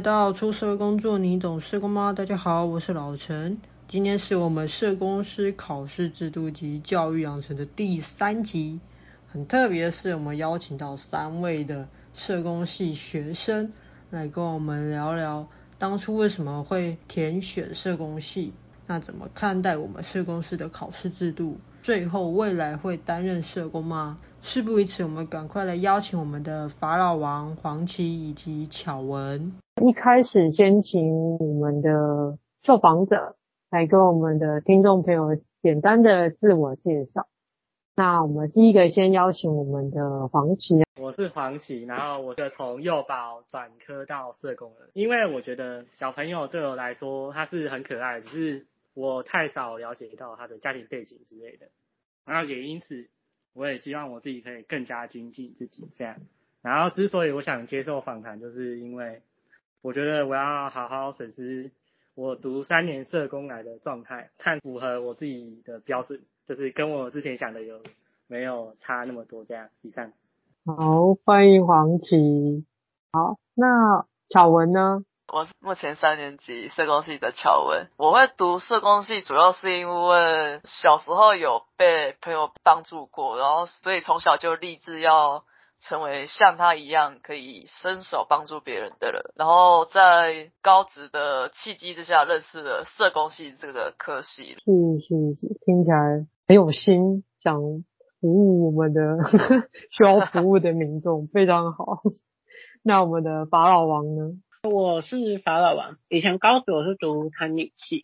[0.00, 2.14] 到出社会工作，你懂社工吗？
[2.14, 3.58] 大家好，我是老陈。
[3.86, 8.80] 今天是我们社工师考试制度及教育养成的第三集。
[9.30, 13.72] 很特别的是，我们邀请到三位的社工系学生
[14.08, 18.54] 来跟我们聊聊当初为什么会填选社工系，
[18.90, 21.58] 那怎么看待我们社工师的考试制度？
[21.80, 24.18] 最后未来会担任社工吗？
[24.42, 29.52] 事不宜迟，我们赶快来邀请我们的法老王黄琦以及巧文。
[29.80, 33.36] 一开始先请我们的受访者
[33.70, 37.28] 来跟我们的听众朋友简单的自我介绍。
[37.94, 40.82] 那我们第一个先邀请我们的黄琦。
[41.00, 48.66] 我是黄琦，然后我是从幼保转科到社工的，因为我觉得小朋友对我来说他是很可爱，只是
[49.00, 51.70] 我太少了解到他的家庭背景之类的，
[52.24, 53.08] 然后也因此。
[53.52, 56.18] 我也希望我自己可以更加精进自己，这样。
[56.62, 59.22] 然后之所以我想接受访谈，就是因为
[59.82, 61.72] 我觉得我要好好审视
[62.14, 67.82] 我读三年社工来的状态，看符合我自己的标准，就是跟我之前想的有
[68.28, 69.68] 没有差那么多这样。
[69.82, 70.12] 以上。
[70.64, 72.64] 好，欢迎黄琦。
[73.10, 75.04] 好，那巧文呢？
[75.32, 85.44] 我是目前三年级社工系的乔文，我会读社工系主要是因为小时候有被朋友帮助过，然后所以从小就立志要
[85.78, 89.22] 成为像他一样可以伸手帮助别人的人。
[89.36, 94.56] 然后在高职的契机之下认识了社工系这个科系。
[94.58, 94.64] 是
[94.98, 97.54] 是是，听起来很有心，想
[98.20, 99.00] 服务我们的
[99.92, 102.02] 需要服务的民众，非常好。
[102.82, 104.32] 那我们的法老王呢？
[104.62, 108.02] 我是法老王，以前高职我是读餐饮系，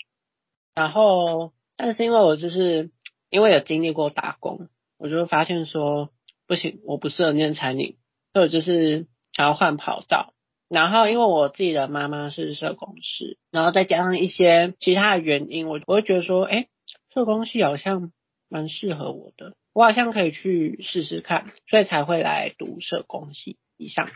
[0.74, 2.90] 然后但是因为我就是
[3.28, 6.10] 因为有经历过打工，我就发现说
[6.46, 7.98] 不行，我不适合念餐饮，
[8.32, 10.32] 所以我就是想要换跑道。
[10.68, 16.68] 然后因为我自己的妈妈是社工师，然后再加上一些其他的原因，我我会觉得说，哎，
[17.12, 18.12] 社工系好像
[18.48, 23.58] 蛮适合我的，我好像可以去试试看，所以才会来读社工系。
[23.76, 24.06] 以上。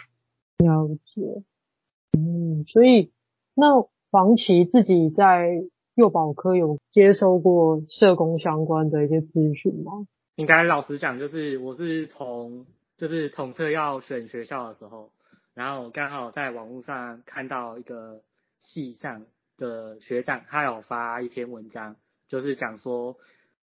[0.57, 1.45] 了解。
[2.65, 3.13] 所以
[3.55, 5.63] 那黄琦自己在
[5.95, 10.07] 幼保科有接收过社工相关的一些资讯吗？
[10.37, 12.67] 应该老实讲，就是我是从
[12.97, 15.11] 就是统测要选学校的时候，
[15.55, 18.23] 然后刚好在网络上看到一个
[18.59, 21.97] 系上的学长，他有发一篇文章，
[22.29, 23.17] 就是讲说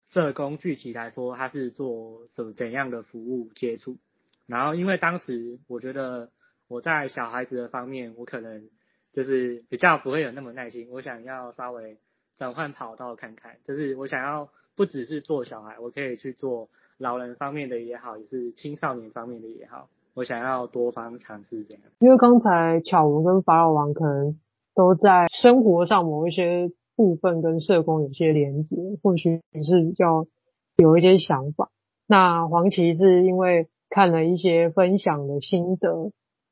[0.05, 3.97] 社工具体来说他是做什怎样的服务接触，
[4.45, 6.31] 然后因为当时我觉得。
[6.69, 8.69] 我在小孩子的方面，我可能
[9.17, 10.89] 就是比较不会有那么耐心。
[10.91, 11.97] 我想要稍微
[12.37, 16.69] 转换跑道看看，就是我想要不只是做小孩，我可以去做
[16.99, 19.89] 老人方面的也好，也是青少年方面的也好。
[20.13, 21.81] 我想要多方尝试这样。
[21.97, 24.39] 因为刚才巧文跟法老王可能
[24.75, 30.27] 都在生活上某一些部分跟社工有些连接，或许是比较
[30.75, 31.71] 有一些想法。
[32.05, 36.11] 那黄琦是因为看了一些分享的心得。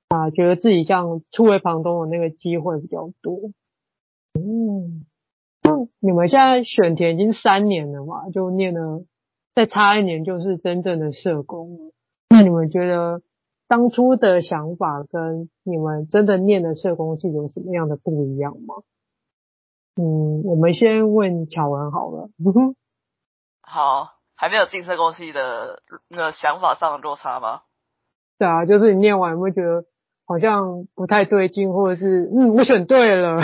[0.10, 3.52] 啊，觉得自己这样触为旁东的那个机会比较多。
[4.34, 5.06] 嗯，
[5.64, 9.04] 那你们现在选填已经三年了嘛，就念了，
[9.56, 11.92] 再差一年就是真正的社工了。
[12.30, 13.22] 那你们觉得
[13.68, 18.76] 当初的想法跟你们真的念的社工系有什么样的不一样吗？
[19.96, 22.30] 嗯，我们先问巧文好了。
[23.64, 27.62] 好，还没有进社工系的那个想法上的落差吗？
[28.38, 29.86] 对啊，就是你念完有没有觉得？
[30.28, 33.42] 好像不太对劲，或者是嗯，我选对了。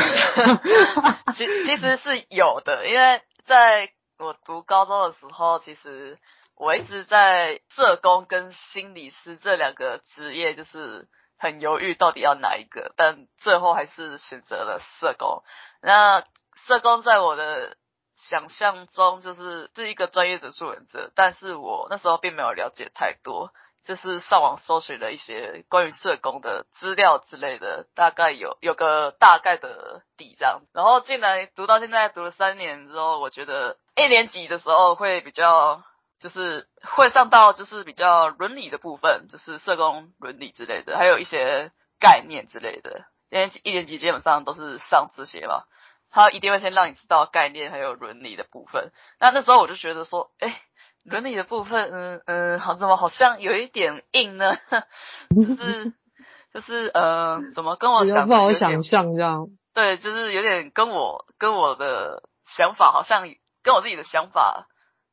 [1.36, 6.18] 其其实是有的，因为在我读高中的时候，其实
[6.56, 15.44] 我一直在社工跟心理师这两个职业就是很犹豫，到底要哪一个，但最后还是选择了社工。
[15.82, 16.24] 那
[16.68, 17.78] 社工在我的
[18.16, 23.52] 想象中就是是一个专业的助人者，但是我那时候并没有了解太多。
[23.84, 30.62] 就是上网搜寻了一些关于社工的资料之类的，大概有有个大概的底这样。
[30.72, 35.82] 然后进来读到现在读了三年之后，我觉得一年级的时候会比较，
[36.20, 43.06] 就是会上到就是比较伦理的部分，就是社工伦理之类的，还有一些概念之类的。
[43.30, 45.64] 因为一年级基本上都是上这些嘛，
[46.12, 48.92] 他一定会先让你知道概念还有伦理的部分。
[49.20, 50.62] 那那时候我就觉得说，哎。
[51.04, 54.56] 伦理的部分，嗯嗯，好，怎么好像有一点硬呢？
[55.36, 55.94] 就是
[56.54, 59.48] 就是呃，怎么跟我想不好想象这样？
[59.74, 63.24] 对，就是有点跟我跟我的想法好像
[63.64, 64.68] 跟我自己的想法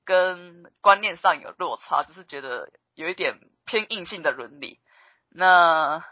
[0.04, 4.80] 跟观念上有落差，就是觉得有一点偏硬性的伦理。
[5.30, 6.02] 那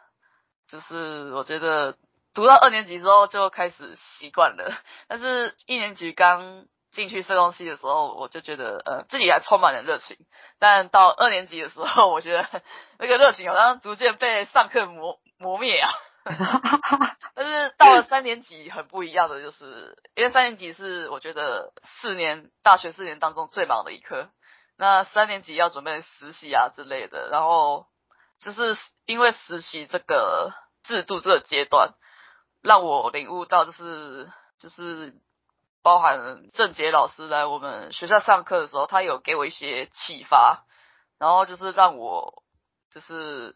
[0.69, 1.97] 就是我觉得
[2.35, 4.73] 读到二年级之后就开始习惯了，
[5.09, 10.17] 但是一年级刚进去社工系的时候，我就觉得呃自己还充满了热情，
[10.59, 12.63] 但到二年级的时候， 我觉得
[12.99, 15.91] 那个热情好像逐渐被上课磨磨灭啊。
[17.37, 24.31] 但是到了三年级很不一样的，就是因为三年级是我觉得四年大学四年当中最忙的一科，
[24.77, 27.87] 那三年级要准备实习啊之类的，然后
[28.41, 30.53] 就是因为实习这个
[30.83, 31.93] 制度这个阶段。
[32.63, 34.29] 让我领悟到，就是
[34.59, 35.15] 就是
[35.87, 40.65] 包含郑杰老师来我们学校上课的时候，他有给我一些启发，
[41.17, 42.43] 然后就是让我
[42.91, 43.55] 就是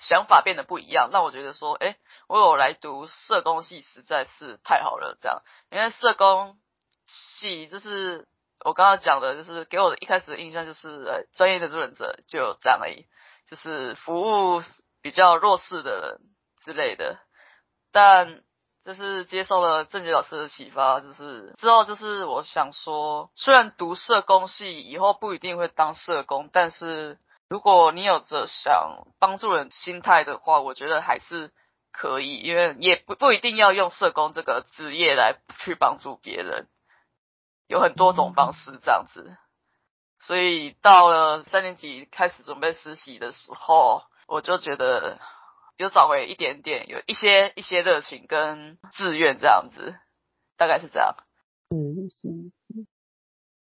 [0.00, 1.96] 想法变得不一样，让我觉得说，哎，
[2.26, 6.58] 我有来读社工系实在是太好了，这样，因为社工
[7.06, 8.26] 系就是
[8.64, 13.06] 我刚刚讲的，就是给我的一开始的印象就是，呃，专业的助人者就这样而已，
[13.48, 14.60] 就是服务
[15.02, 16.20] 比较弱势的人
[16.58, 17.20] 之类的。
[17.92, 18.42] 但
[18.84, 31.50] 就是接受了郑杰老师的启发，就是之后就是我想说，虽然读社工系以后不一定会当社工，但是如果你有着想帮助人心态的话，我觉得还是
[31.92, 36.68] 可以，因为也不不一定要用社工这个职业来去帮助别人，
[37.66, 39.34] 有很多种方式这样子。
[40.20, 45.18] 所以到了三年级开始准备实习的时候，我就觉得。
[45.76, 49.96] 有找回一点点，有一些一些热情跟志愿这样子，
[50.56, 51.16] 大概是这样。
[51.70, 52.28] 嗯，是。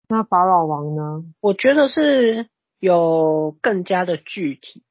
[0.08, 1.24] 那法老王呢？
[1.40, 4.84] 我觉得是有更加的具体，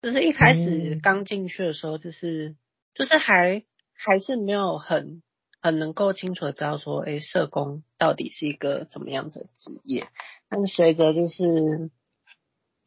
[0.00, 2.58] 就是一开始刚进去的时候，就是、嗯、
[2.94, 5.24] 就是还还是没有很
[5.60, 10.06] 很能够清楚的知道说，哎、欸，社工到底是一个怎么样的职业。
[10.48, 11.90] 但随着就是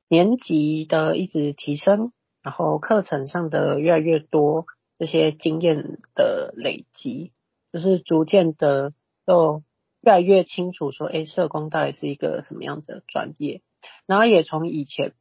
[0.07, 2.13] 年级的一直提升。
[2.47, 4.67] 然后课程上的越来越多，
[4.97, 7.33] 这些经验的累积，
[7.73, 8.93] 就是逐渐的
[9.25, 9.63] 就
[9.99, 13.61] 越来越清楚说，哎，社工到底是一个什么样子的专业。
[14.05, 15.11] 然后也从以前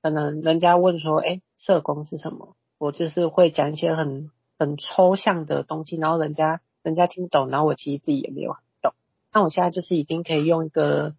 [0.00, 2.56] 可能人家问说，哎，社工是什么？
[2.78, 8.94] 我就是会讲一些很很抽象的东西，然后人家人家听不懂，然后我其实自己也没有很懂。
[9.30, 11.14] 那我现在就是已经可以用一个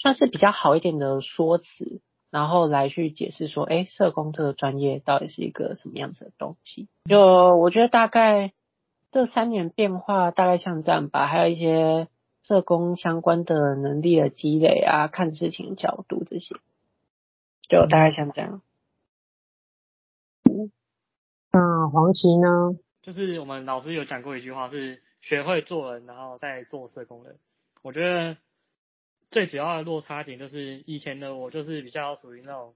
[0.00, 2.00] 算是比较好一点的说辞。
[2.30, 6.88] 然后来去解释说，哎，社工这个专业到底是一个什么样子的东西？
[7.06, 8.52] 就我觉得大概
[9.10, 12.08] 这三年变化大概像这样吧，还有一些
[12.42, 16.54] 社工相关的能力的积累啊，看事情角度这些，
[17.68, 18.60] 就大概像这样。
[20.44, 20.70] 嗯，
[21.50, 22.78] 那黄琦呢？
[23.00, 27.38] 就是我们老师有讲过一句话，是学会做人，然后再做社工人。
[27.82, 28.36] 我觉得。
[29.30, 32.74] 最主要的落差点就是以前的我就是比较属于那种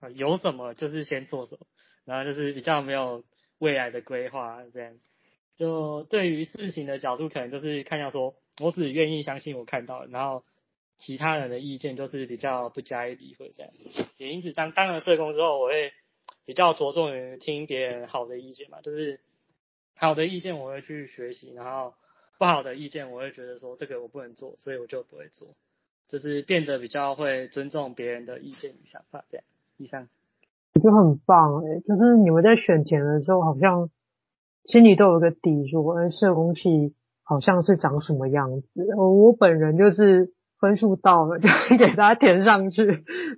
[0.00, 1.66] 啊有什么就是先做什么，
[2.04, 3.24] 然后就是比较没有
[3.58, 4.98] 未来的规划这样。
[5.56, 10.44] 就对于事情的角度，可能就是看到说我只愿意相信我看到，然后
[10.98, 13.70] 其他人的意见就是比较不加以理会这样。
[14.16, 15.92] 也因此当当了社工之后，我会
[16.46, 19.20] 比较着重于听别人好的意见嘛，就是
[19.94, 21.94] 好的意见我会去学习，然后
[22.38, 25.54] 不好的意见我会觉得说这个我不能做，所以我就不会做。
[26.08, 29.44] 就是变得比较会尊重别人的意见与想法，这样。
[29.78, 30.08] 以上，
[30.74, 33.88] 我觉得很棒诶，就是你们在选前的时候，好像
[34.64, 38.68] 心里都有个底，说，哎，社工系好像是长什么样子。
[38.96, 41.48] 我本人就是分数到了，就
[41.78, 42.84] 给大家填上去，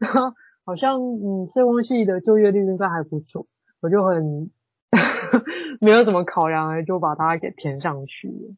[0.00, 0.34] 然后
[0.64, 3.46] 好像嗯，社工系的就业率应该还不错，
[3.80, 4.50] 我就很
[5.80, 8.54] 没有什么考量诶，就把它给填上去了。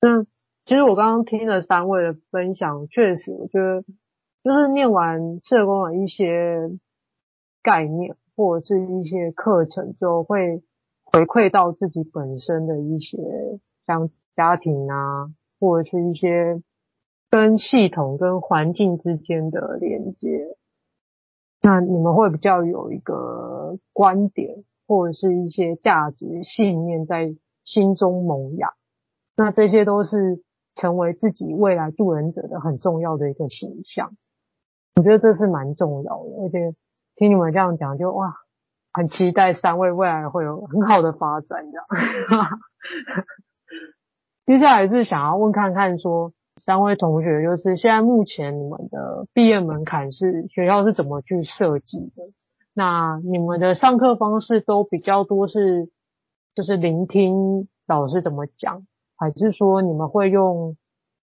[0.00, 0.26] 嗯。
[0.66, 3.84] 其实我刚刚听了三位的分享，确实我觉得
[4.42, 6.72] 就是念完社工的一些
[7.62, 10.64] 概念或者是一些课程之后，会
[11.04, 13.16] 回馈到自己本身的一些
[13.86, 15.30] 像家庭啊，
[15.60, 16.60] 或者是一些
[17.30, 20.48] 跟系统跟环境之间的连接。
[21.62, 28.72] 那你们会比较有一个观点或者是一些价值信念在心中萌芽。
[29.36, 30.44] 那这些都是。
[30.76, 34.12] 成为自己未来助人者的很重要的一个形象，
[34.94, 36.30] 我觉得这是蛮重要的。
[36.42, 36.76] 而且
[37.16, 38.34] 听你们这样讲，就哇，
[38.92, 41.86] 很期待三位未来会有很好的发展这样。
[44.46, 52.22] 接下来是想要问看看说，三位同学就是现在目前你们的毕业门槛是学校是怎么去设计的？
[52.74, 55.90] 那你们的上课方式都比较多是
[56.54, 58.86] 就是聆听老师怎么讲？
[59.16, 60.76] 还是说你们会用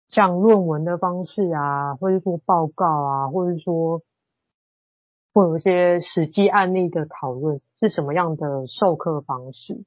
[0.09, 4.01] 像论文的方式啊，或者说报告啊，或者说
[5.33, 9.83] 会有一些实际案例的讨论，是什么样的授课方式？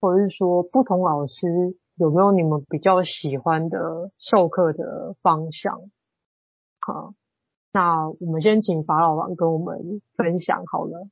[0.00, 5.80] 或者是说不同老师有没有你们比较喜欢的授课的方向？
[6.80, 7.14] 好，
[7.72, 11.08] 那我们先请法老王跟我们分享好了。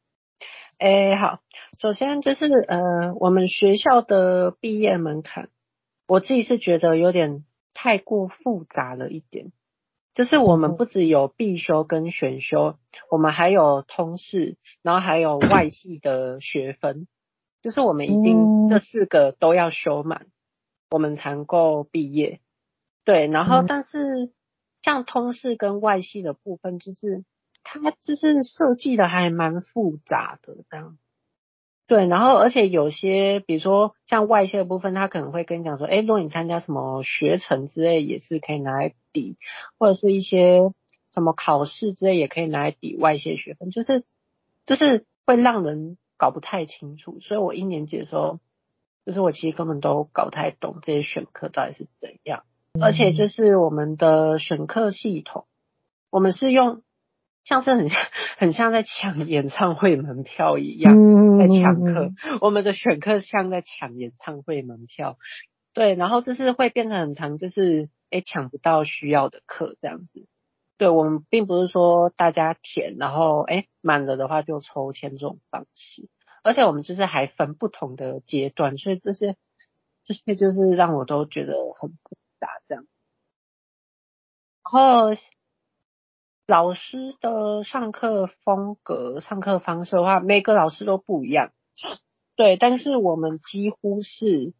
[0.78, 1.38] 哎，好，
[1.80, 5.48] 首先就是呃，我们学校的毕业门槛，
[6.10, 9.52] 我自己是觉得有点太过复杂了一点。
[10.12, 12.74] 就是我们不只有必修跟选修，
[13.12, 17.06] 我们还有通识，然后还有外系的学分。
[17.62, 20.26] 就是我们一定这四个都要修满，
[20.90, 22.40] 我们才能够毕业。
[23.04, 24.32] 对，然后但是
[24.82, 27.24] 像通识跟外系的部分，就是
[27.62, 30.98] 它就是设计的还蛮复杂的这样。
[31.90, 39.36] 对，然后而且有些，比如说像外泄的部分，他可能会跟你讲说，哎，如果你参加什么学程之类，也是可以拿来抵，
[39.76, 40.70] 或者是一些
[41.12, 44.04] 什么考试之类，也可以拿来抵外泄学分，就是
[44.66, 47.18] 就是会让人搞不太清楚。
[47.18, 48.38] 所以我一年级的时候，
[49.04, 52.44] 就是我其实根本都搞不太懂这些选课到底是怎样，
[52.80, 55.44] 而且就是我们的选课系统，
[56.08, 56.82] 我们是用。
[57.42, 57.98] 像是很像
[58.36, 60.94] 很像在抢演唱会门票一样，
[61.38, 62.12] 在抢课。
[62.40, 65.16] 我们的选课像在抢演唱会门票，
[65.72, 70.26] 对，然后就是会变成很长，就是诶抢不到需要的课这样子。
[70.76, 76.08] 对，我们并不是说大家填，然后诶满了的话就抽签这种方式，
[76.44, 79.36] 而且我们就是还分不同的阶段，所以这些
[80.04, 82.84] 这些就是让我都觉得很复杂这样。
[84.62, 85.16] 然后。
[86.50, 91.52] 老师的上课风格、上课方式的话，每个老师都不一样。
[92.34, 94.52] 对，但是我们几乎是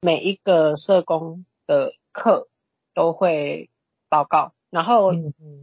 [0.00, 2.48] 每一个社工的课
[2.94, 3.68] 都会
[4.08, 5.12] 报告，然后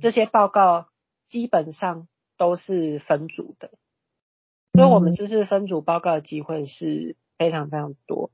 [0.01, 0.85] 这些报告
[1.25, 2.07] 基本上
[2.37, 3.71] 都是分组的，
[4.73, 8.29] 所以我们就是分组报告的机会是非常非常多。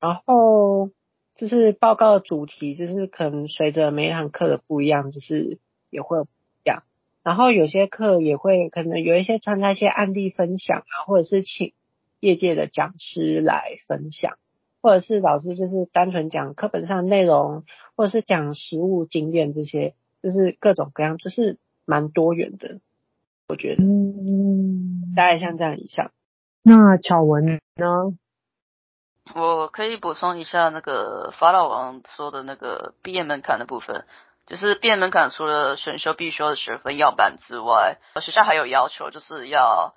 [0.00, 0.90] 然后
[1.34, 6.28] 就是报告的主题，就是可能随着每一堂课的不一样，就是也会有。
[7.24, 11.72] 然后有些课也会可能有一些穿插一些案例分享啊，或者是请
[12.20, 14.36] 业界的讲师来分享，
[14.82, 17.64] 或者是老师就是单纯讲课本上的内容，
[17.96, 22.80] 或者是讲实物经验这些，就是各种各样，就是蛮多元的，
[23.48, 23.82] 我觉得。
[23.82, 26.12] 嗯，大概像这样以上。
[26.62, 27.58] 那巧文呢？
[29.34, 34.04] 我可以补充一下那个法老王说的那个毕业门槛的部分。
[34.46, 39.94] 就是毕业门槛，除了选修必修的学分要满之外，学校还有要求，就是要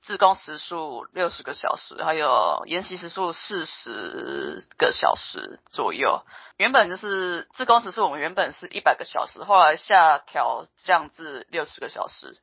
[0.00, 6.22] 自工时数六十个小时，还有研习时数四十个小时左右。
[6.56, 12.38] 原本就是自工时数，我们原本是一百个小时，后来下调降至六十个小时。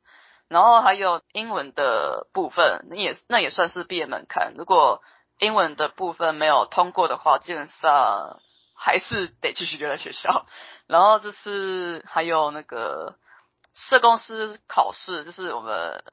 [0.48, 4.54] 然后还有英文的部分，那也那也算是毕业门槛。
[4.56, 5.02] 如果
[5.40, 8.40] 英文的部分没有通过的话，基本上
[8.76, 10.46] 还是得继续留在学校。
[10.86, 13.16] 然后就是还有那个
[13.74, 16.04] 社工师考试，就是我们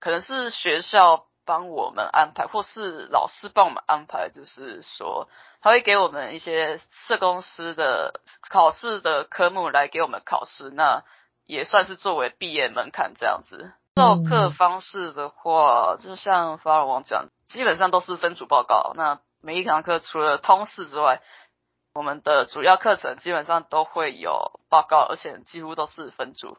[0.00, 5.28] 可能是学校帮我们安排，或是老师帮我们安排，就是说
[5.62, 8.20] 他会给我们一些社工师的
[8.50, 11.04] 考试的科目来给我们考试，那
[11.46, 13.72] 也算是作为毕业门槛这样子。
[13.96, 18.92] 授课方式的话，就像法尔王讲，基本上都是分组报告。
[18.94, 21.20] 那每一堂课除了通识之外，
[21.98, 26.56] 我们的主要课程基本上都会有报告，而且几乎都是分组。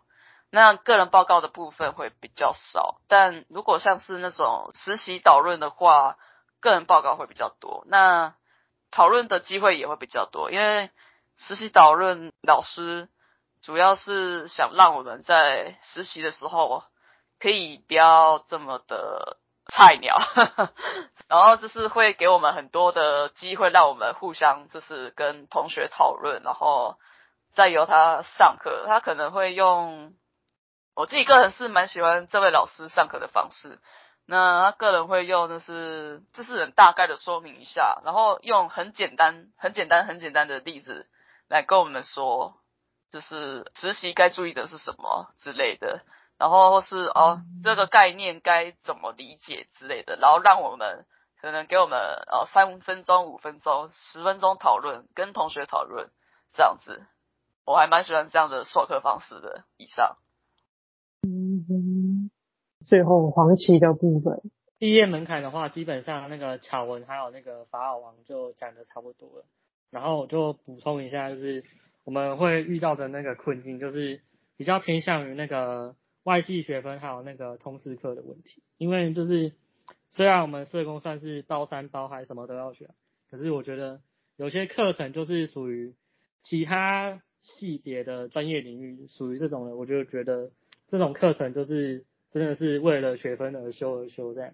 [0.50, 6.18] 那个人报告的部分会比较少，但如果像是那种实习导论的话，
[6.60, 7.86] 个人报告会比较多。
[7.88, 8.36] 那
[8.92, 10.92] 讨论的机会也会比较多，因为
[11.38, 13.08] 实习导论老师
[13.62, 16.84] 主要是想让我们在实习的时候
[17.40, 19.38] 可以不要这么的。
[19.70, 20.18] 菜鸟，
[21.30, 26.98] 然后就是会给我们很多的机会，让我们互相就是跟同学讨论，然后
[27.54, 28.86] 再由他上课。
[28.88, 30.14] 他可能会用，
[30.96, 33.80] 我自己个人是蛮喜欢这位老师上课的方式。
[34.26, 41.08] 那他个人会用，就是就是很大概的说明一下，然后用很简单、很简单、很简单的例子
[41.48, 42.56] 来跟我们说，
[43.12, 46.02] 就是实习该注意的是什么之类的。
[46.40, 51.06] 然后或是哦，这个概念该怎么理解之类的，然后让我们
[51.42, 52.00] 可能给我们
[52.32, 56.10] 哦三分钟、五分钟、十分钟讨论，跟同学讨论
[56.54, 57.04] 这样子，
[57.66, 59.66] 我还蛮喜欢这样的授课方式的。
[59.76, 60.16] 以上，
[61.24, 62.32] 嗯，
[62.80, 64.42] 最后黄旗的部分，
[64.78, 69.46] 毕业门槛的话，基本上那个巧文还有那个法老王就讲的差不多了，
[69.90, 71.66] 然后我就补充一下，就是
[72.06, 74.22] 我们会遇到的那个困境，就是
[74.56, 75.98] 比较偏向于那个。
[76.30, 79.54] 外系学分还有那个通识课的问题，因为就是
[80.12, 82.92] 虽然我们社工算是包山包海，什么都要学，
[83.32, 84.00] 可是我觉得
[84.38, 85.96] 有些课程就是属于
[86.44, 90.52] 其他系别的专业领域，属于这种的，我就觉得
[90.88, 94.54] 这种课程就是真的是为了学分而修而修这样。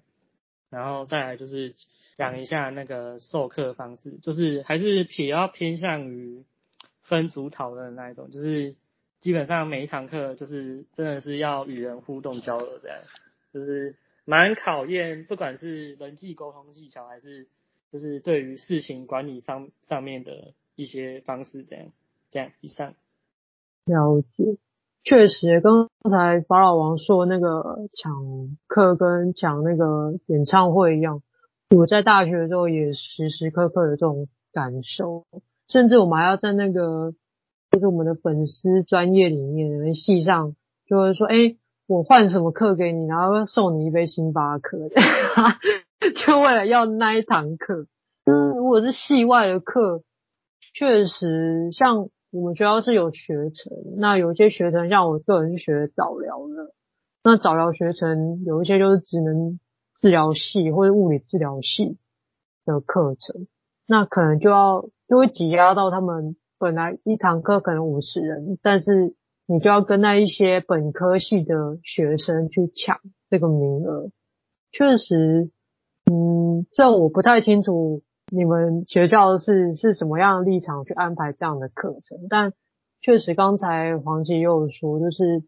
[0.70, 1.74] 然后再来就是
[2.18, 6.46] 讲一下那个授课方式，就是还是比较偏向于
[7.02, 8.78] 分组讨论的那一种，就是
[9.26, 13.00] 基本上每一堂课就是真的是要与人互动交流这样，
[13.52, 17.48] 就是蛮考验不管是人际沟通技巧，还是
[17.92, 21.88] 就是对于事情管理上上面的一些方式这样，
[22.30, 22.94] 这样以上。
[23.86, 24.60] 了解。
[25.04, 31.24] 确实，刚才法老王说那个抢课跟抢那个演唱会一样，
[31.76, 35.26] 我在大学的时候也时时刻刻有这种感受，
[35.68, 37.16] 甚至我们还要在那个
[37.76, 40.56] 就是我们的粉丝专业里面，系上
[40.88, 44.78] 就会说，哎，我换什么课给你，然后送你一杯星巴克，
[46.16, 47.88] 就为了要那一堂课。
[48.24, 50.04] 嗯，如果是系外的课，
[50.74, 52.10] 确实像。
[52.32, 56.74] 我们学校是有学程，那有一些学程，像我个人是学早疗的，
[57.24, 59.58] 那早疗学程有一些就是只能
[60.02, 61.98] 治疗系或者物理治疗系
[62.66, 63.48] 的课程，
[63.88, 74.10] 那可能就要就会挤压到他们本来一堂课可能五十人，但是你就要跟那一些本科系的学生去抢这个名额，
[74.72, 75.50] 确实，
[76.12, 78.02] 嗯，虽然我不太清楚。
[78.32, 82.18] 你们学校是是什么样的立场去安排这样的课程？
[82.28, 82.54] 但
[83.00, 85.44] 确实，刚才黄琦又说，就是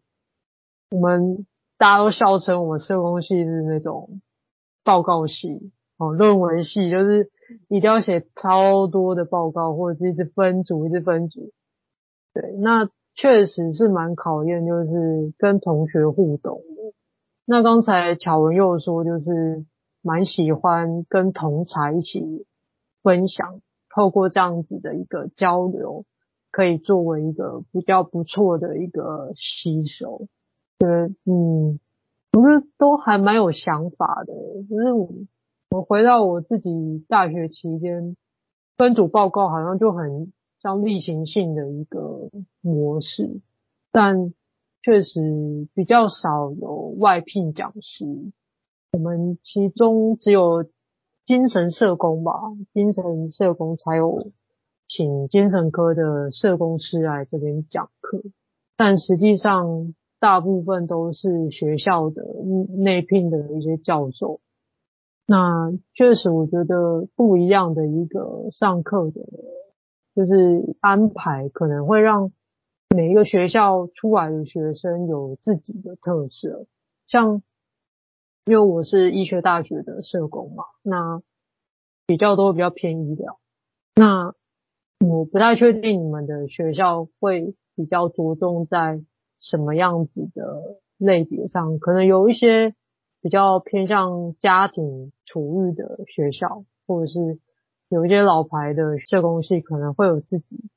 [0.92, 1.44] 我们
[1.76, 4.20] 大家都笑称我们社工系是那种
[4.84, 7.32] 报告系哦，论文系，就是
[7.68, 11.52] 一定要写超多的报告，或者是一直分组，一直分组。
[12.32, 16.60] 对，那确实是蛮考验，就是跟同学互动。
[17.44, 19.64] 那刚才巧文又说，就是
[20.02, 22.46] 蛮喜欢跟同才一起。
[23.00, 23.60] 分享，
[23.94, 26.04] 透过这样子的一个交流，
[26.50, 30.26] 可以作为一个比较不错的一个吸收。
[30.78, 30.88] 对，
[31.24, 31.78] 嗯，
[32.32, 34.34] 不是都还蛮有想法的。
[34.68, 35.28] 就是
[35.70, 38.16] 我，回到我自己大学期间，
[38.76, 43.40] 分组报告好像就很像例行性的一个模式，
[43.92, 44.32] 但
[44.82, 48.04] 确实比较少有外聘讲师。
[48.92, 50.68] 我们其中只有。
[51.28, 52.32] 精神社工吧，
[52.72, 54.16] 精神社工才有
[54.88, 58.22] 请精神科的社工师来这边讲课，
[58.78, 62.22] 但实际上大部分都是学校的
[62.78, 64.40] 内聘的一些教授。
[65.30, 69.20] 那确实，我觉得不一样的一个上课的，
[70.16, 72.32] 就是安排可能会让
[72.96, 76.66] 每一个学校出来的学生有自己的特色，
[77.06, 77.42] 像。
[78.46, 81.20] 因为我是医学大学的社工嘛，那
[82.06, 83.38] 比较多比较偏医疗。
[83.94, 84.32] 那
[85.06, 89.02] 我不太确定你们的学校会比较着重在
[89.38, 92.74] 什么样子的类别上，可能有一些
[93.20, 97.38] 比较偏向家庭处遇的学校，或者是
[97.88, 100.70] 有一些老牌的社工系可能会有自己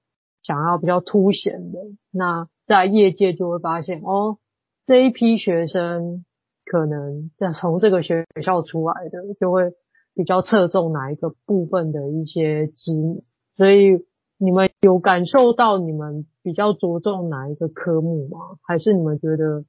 [0.44, 1.80] 想要比较凸显的。
[2.12, 4.38] 那在业界就会发现，哦，
[4.86, 6.26] 这一批学生。
[6.64, 9.74] 可能在从这个学校出来的，就会
[10.14, 13.24] 比较侧重哪一个部分的一些机能，
[13.58, 14.06] 所以
[14.38, 18.38] 你们有感受到你们比较着重哪一个科目吗？
[18.62, 19.66] 还是你们觉得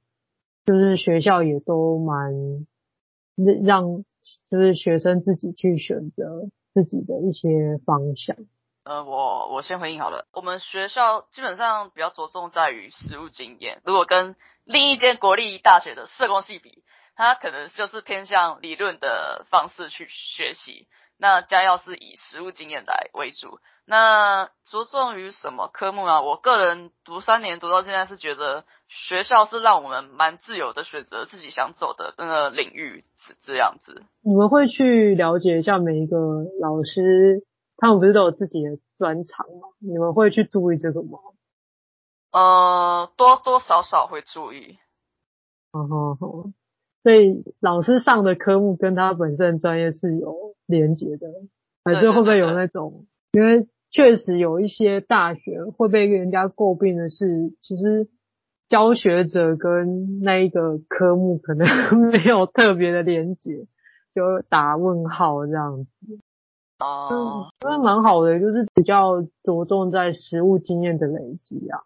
[0.65, 2.33] 就是学校也都蛮
[3.65, 4.05] 让
[4.49, 8.37] 就是学生自己去选择自己的一些方向？
[8.85, 10.27] 呃，我我先回应好了。
[10.33, 13.81] 我们学校基本上比较着重在于实务经验。
[13.85, 16.83] 如果跟另一间国立大学的社工系比，
[17.15, 20.89] 它可能就是偏向理论的方式去学习。
[21.23, 23.61] 那家药是以实务经验来为主。
[23.85, 26.21] 那着重于什么科目啊？
[26.21, 34.03] 我个人读三年读到现在是觉得学校是让我们蛮自由的选择自己想走的那个领域是这样子。
[34.23, 36.17] 你们会去了解一下每一个
[36.61, 37.47] 老师。
[37.77, 39.69] 他们不是都有自己的专长吗？
[39.79, 41.19] 你们会去注意这个吗？
[42.31, 44.79] 呃，多多少少会注意。
[45.73, 46.45] 好好好，
[47.03, 51.29] 所以老师上的科目跟他本身的专业是有连结的，
[51.85, 53.07] 还是会不会有那种？
[53.33, 58.09] 因为确实有一些大学会被人家诟病的是，其实
[58.69, 61.67] 教学者跟那一个科目可能
[62.11, 63.67] 没有特别的连结，
[64.15, 66.19] 就打问号这样子。
[66.79, 71.81] 哦，因为蛮好的，就是比较着重在实务经验的累积啊，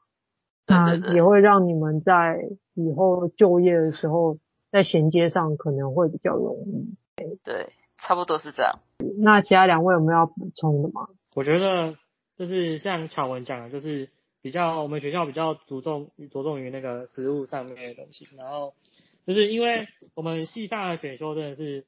[0.66, 2.38] 那也会让你们在
[2.74, 4.38] 以后就业的时候，
[4.76, 6.94] 在衔接上可能会比较容易。
[7.42, 8.80] 对，差不多是这样。
[9.18, 11.08] 那其他两位有没有要补充的吗？
[11.34, 11.96] 我觉得
[12.36, 14.10] 就是像巧文讲的，就是
[14.42, 18.74] 比较我们学校比较注重着重于那个实物上面的东西，然后
[19.26, 21.86] 就是因为我们系上的选修真的是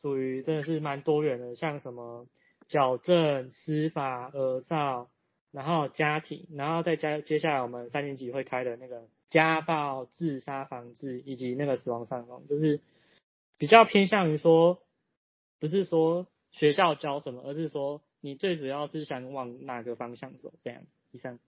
[0.00, 2.26] 属于真的是蛮多元的，像什么
[2.68, 5.08] 矫正、司法、儿少。
[5.50, 12.80] 然后家庭，然后再加接下来我们三年级会开的那个家暴、自杀防治以及那个死亡上工，就是
[13.56, 14.78] 比较偏向于说，
[15.60, 20.82] 不是说学校教什么，而是说你最主要是想往哪个方向走这样。
[21.10, 21.38] 以上。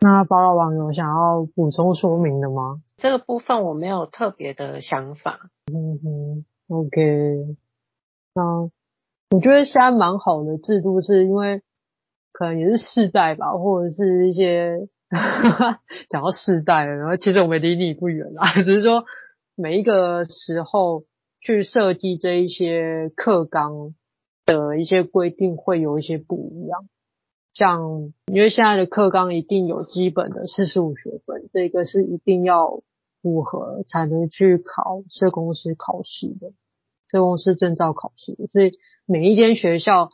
[0.00, 2.82] 那包老王有想要补充说明的吗？
[2.96, 5.50] 这个部分我没有特别的想法。
[5.72, 7.56] 嗯哼，OK。
[8.34, 8.70] 那
[9.30, 11.62] 我觉得现在蛮好的制度是因为。
[12.34, 14.88] 可能也是世代吧，或者是一些
[16.08, 19.04] 讲到世代，然后其实我们离你不远啦，只是说
[19.54, 21.04] 每一个时候
[21.40, 23.94] 去设计这一些课纲
[24.46, 26.88] 的一些规定会有一些不一样。
[27.52, 32.82] 像因为现在的课纲一定有基本的四十五学分，这个是一定要
[33.20, 36.52] 符合才能去考社工师考试的，
[37.10, 38.72] 社工师证照考试，所以
[39.06, 40.10] 每一间学校。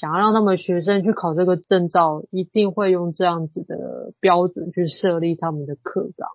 [0.00, 6.30] 想要让他们学生去考这个证照，一定会用这样子的标准去设立他们的课纲。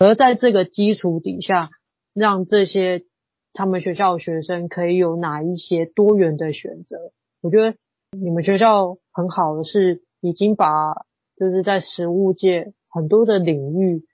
[0.00, 1.70] 而在这个基础底下，
[2.12, 3.04] 让这些
[3.52, 7.12] 他们学校的学生可以有哪一些多元的选择。
[7.40, 7.76] 我觉得
[8.10, 10.94] 你们学校很好的是，已经把
[11.36, 14.04] 就是在实务界很多的领域，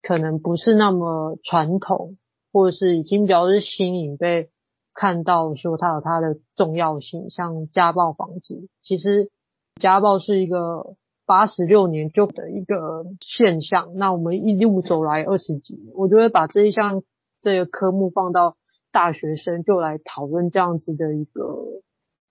[0.00, 2.16] 可能不是那么传统，
[2.52, 4.50] 或者是已经比较是新颖被。
[4.98, 9.30] 看到说它有它的重要性，像家暴防治，其实
[9.76, 13.94] 家暴是一个八十六年就的一个现象。
[13.94, 17.04] 那我们一路走来二十几年，我就会把这一项
[17.40, 18.56] 这个科目放到
[18.90, 21.44] 大学生就来讨论这样子的一个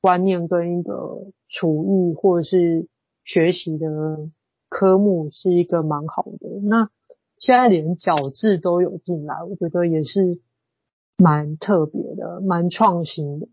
[0.01, 2.89] 观念跟一个处遇或者是
[3.23, 3.88] 学习的
[4.67, 6.49] 科目，是一个蛮好的。
[6.65, 6.89] 那
[7.38, 10.41] 现在连矫治都有进来，我觉得也是。
[11.17, 13.47] 蛮特别的，蛮创新的。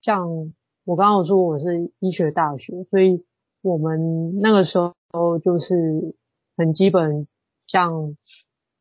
[0.00, 3.24] 像我刚刚说我是医学大学，所以
[3.60, 6.16] 我们那个时候就是
[6.56, 7.28] 很基本，
[7.66, 8.16] 像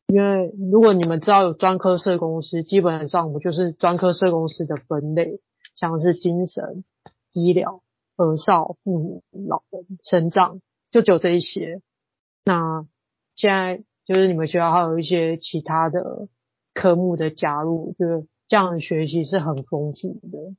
[0.07, 5.41] 因为如果你们知道有专科社公司，基本上我们就是专科社公司的分类，
[5.75, 6.85] 像是精神、
[7.33, 7.83] 医疗、
[8.15, 11.81] 儿少、妇女、老人、身障，就只有这一些。
[12.45, 12.87] 那
[13.35, 16.29] 现在就是你们学校还有一些其他的。
[16.73, 20.55] 科目的加入，就是这样的学习是很丰富的。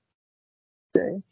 [0.92, 1.22] 对，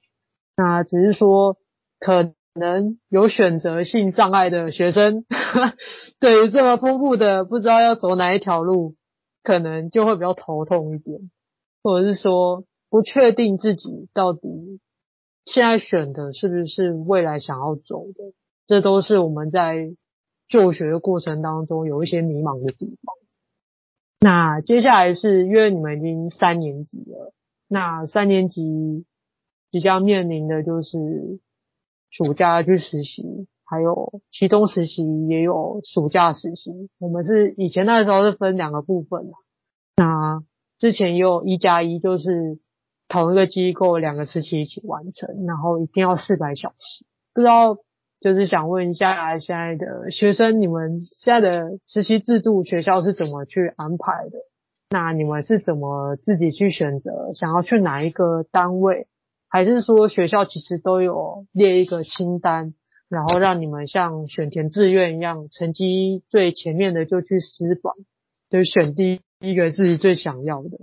[0.57, 1.57] 那只是说
[1.99, 5.25] 可能有选择性障碍的学生，
[6.21, 8.95] 对于这么丰富的，不知道要走哪一条路，
[9.43, 11.31] 可能就会比较头痛一点，
[11.83, 14.81] 或者是说不确定自己到底
[15.45, 18.33] 现在选的是不是未来想要走的，
[18.67, 19.95] 这都是我们在
[20.49, 23.18] 就学的过程当中有一些迷茫的地方。
[24.21, 27.33] 那接下来是因为你们已经三年级了，
[27.69, 29.07] 那三年级
[29.71, 31.41] 即将面临的就是
[32.11, 36.73] 暑假去实习，还有期中实习也有暑假实习。
[36.99, 39.33] 我们是以前那时候是分两个部分的，
[39.97, 40.43] 那
[40.79, 42.59] 之前有一加一，就是
[43.07, 47.79] 同一个机构两个实习一起完成，然后一定要四百小时，不知道。
[48.21, 54.39] 就是想问一下现在的学生，你们现在的实习制度学校是怎么去安排的？
[54.91, 59.07] 那你们是怎么自己去选择想要去哪一个单位？
[59.49, 62.75] 还是说学校其实都有列一个清单，
[63.09, 67.95] 然后让你们像选填志愿一样，成绩最前面的就去私房，
[68.51, 70.79] 就选第一个自己最想要的？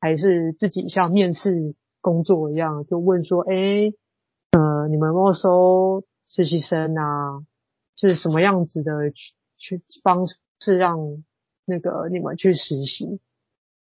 [0.00, 3.92] 还是自己像面试工作一样，就问说，哎，
[4.50, 6.02] 呃，你们有没收？
[6.34, 7.46] 实习生啊，
[7.94, 10.26] 是什么样子的去去方
[10.58, 10.98] 式让
[11.64, 13.20] 那个你们去实习？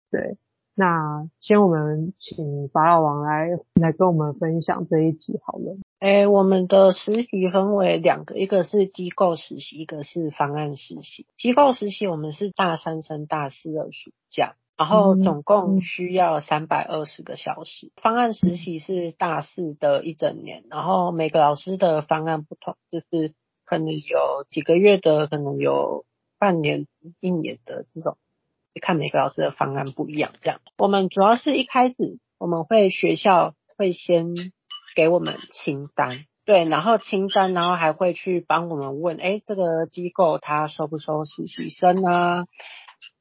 [0.10, 0.40] 对，
[0.80, 5.78] 那先我们请法老王来来跟我们分享这一集好了。
[6.00, 11.28] 诶，我们的实习分为两个，一个是机构实习，一个是方案实习。
[11.36, 14.56] 机构实习我们是大三升大四的暑假。
[14.78, 17.88] 然后总共需要三百二十个小时。
[17.88, 17.92] 嗯。
[18.02, 23.34] 方案实习是大四的一整年，然后每个老师的方案不同，就是
[23.65, 26.06] 可能有几个月的，可能有
[26.38, 26.88] 半年、
[27.20, 28.15] 一年的这种，
[28.82, 30.32] 看每个老师的方案不一样。
[30.42, 31.96] 这样，我们主要是一开始
[32.38, 34.34] 我们会学校会先
[34.96, 42.42] 给我们清单，对，然后清单，然后还会去帮我们问，哎，这个机构他收不收实习生啊？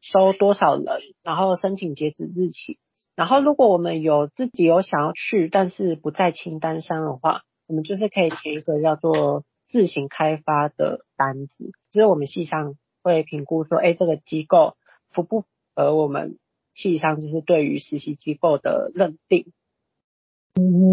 [0.01, 0.87] 收多少人，
[1.23, 2.79] 然后申请截止日期，
[3.17, 14.77] 然后如果我们有自己有想要去，但是不在清单上的话，我们就是可以填一个叫做自行开发的单子，就是我们系上会评估说，哎，这个机构
[15.11, 16.39] 符不符合我们
[16.75, 19.53] 系上就是对于实习机构的认定，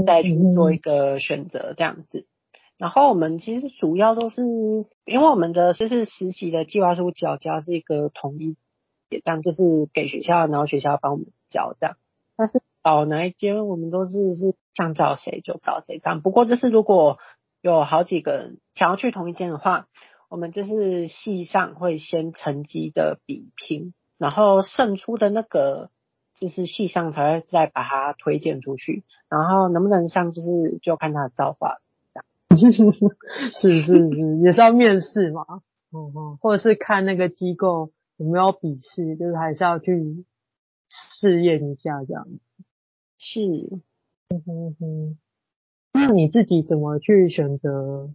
[0.05, 2.27] 再去做一个选择这样子。
[2.77, 4.41] 然后我们其实主要都是，
[5.05, 8.57] 因为我们的就是实习的计划书缴交是一个统一，
[9.09, 11.95] 也这样就是给学校，然后学校帮我们交这样。
[12.35, 16.21] 但是找哪一间，我们都是是想找谁就找谁这样。
[16.21, 17.17] 不过就是如果
[17.61, 19.87] 有好几个人想要去同一间的话，
[20.29, 25.89] 我们就是系上会先成绩的比拼，然后胜出的那个
[26.39, 31.77] 就是系上才会再把它推荐出去，然后能不能上就是就看他的造化。
[32.55, 35.45] 是是是，也是要面试嘛，
[35.91, 40.23] 嗯嗯，或者是看那个机构有没有笔试，就是还是要去
[40.87, 42.39] 试验一下这样子。
[43.17, 43.41] 是，
[44.29, 45.17] 嗯哼哼。
[45.91, 48.09] 那你自己怎么去选择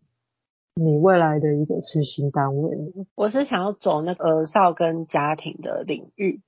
[0.83, 3.07] 你未来的一个实习单位呢？
[3.15, 6.41] 我是想要走那个儿少跟家庭的领域，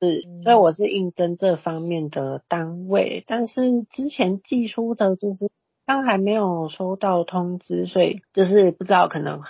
[0.00, 5.50] 是，所以我是应征这方面的单位，但是之前寄出的就是。
[5.88, 9.40] 刚还没有收到通知，所以就是不知道可能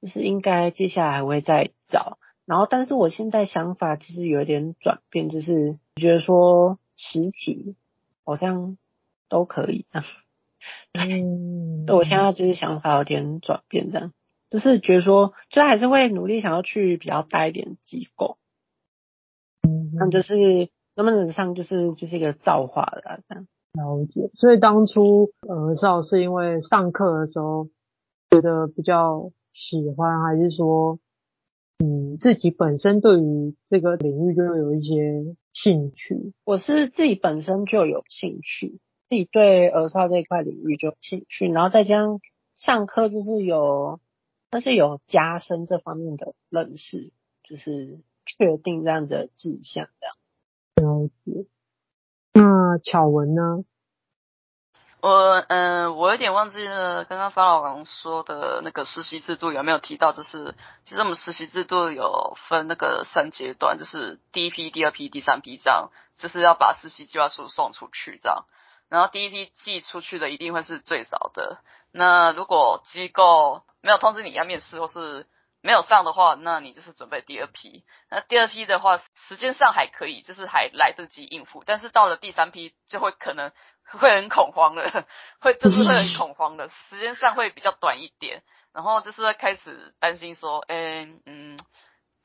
[0.00, 2.18] 就是应该接下来还会再找。
[2.44, 7.74] 然后，但是我现在想法其实有点转变，就是觉得说实习
[8.24, 8.78] 好像
[9.28, 10.08] 都可以这样。
[10.92, 14.12] 嗯，对，我现在就是想法有点转变，这样
[14.50, 18.38] 就是觉得说，就还是会努力想要去比较大一点机构。
[19.62, 20.36] 嗯，那就是
[20.94, 23.46] 能不能上，就是就是一个造化的这样。
[23.72, 27.68] 了解，所以当初呃少是因为上课的时候
[28.30, 30.98] 觉得比较喜欢，还是说，
[31.84, 36.32] 嗯，自己本身对于这个领域就有一些兴趣？
[36.44, 42.20] 我是自己本身就有兴趣，自己对儿少这一块领域就有兴趣，然后再加上
[42.56, 44.00] 上课就是有，
[44.50, 47.12] 但是有加深这方面的认识，
[47.44, 51.00] 就是确定这样的志向这样。
[51.00, 51.46] 了解。
[52.32, 53.64] 那巧文呢？
[55.00, 68.46] 我嗯，我有点忘记了刚刚法老王说的那个实习制度有没有提到，就是其实我们实习制度有分那个三阶段，就是第一批、第二批、第三批这样，就是要把实习计划书送出去这样。
[68.88, 71.58] 然后第一批寄出去的一定会是最早的。
[71.92, 75.26] 那如果机构没有通知你要面试或是
[75.62, 77.84] 没有上的话，那你就是准备第二批。
[78.10, 81.64] 那第二批的话，时间上还可以，就是还来得及应付。
[81.66, 83.50] 但是到了第三批，就会可能
[83.98, 85.04] 会很恐慌了，
[85.40, 88.42] 会就是会很恐慌的，时间上会比较短一点。
[88.72, 91.58] 然后就是开始担心说，哎，嗯，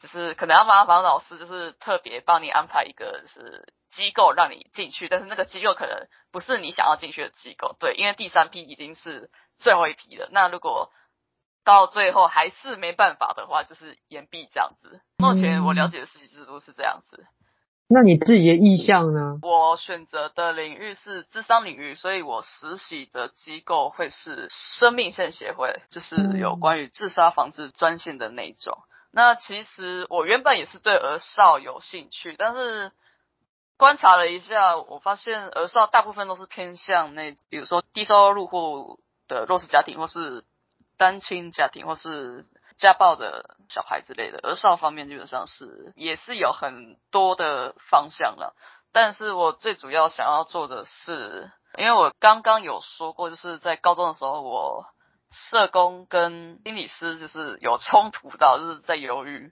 [0.01, 7.75] 就是可能要麻烦老师，就是特别帮你安排一个就是机构让你进去，但是那个机构可能不是你想要进去的机构。
[7.79, 10.27] 对，因为第三批已经是最后一批了。
[10.31, 10.91] 那如果
[11.63, 15.01] 到最后还是没办法的话，就是延毕这样子。
[15.17, 17.27] 目前我了解的实习制度是这样子。
[17.87, 19.37] 那你自己的意向呢？
[19.43, 28.79] 我选择的领域是咨商领域，所以我实习的机构会是生命线协会，就是有关于自杀防治专线的那种。
[29.11, 32.91] 那其实我原本也是对儿少有兴趣，但是
[33.77, 40.43] 观察了一下，我发现儿少大部分都是偏向那，比如说低收入户的弱势家庭，或是。
[40.97, 42.45] 单亲家庭或是
[42.77, 48.55] 家暴的小孩之类的，儿少方面基本上是也是有很多的方向了。
[48.91, 54.85] 但是我最主要想要做的是，因为我刚刚有说过，就是在高中的时候，我
[55.31, 59.51] 社工跟心理师就是有冲突到，就是在犹豫，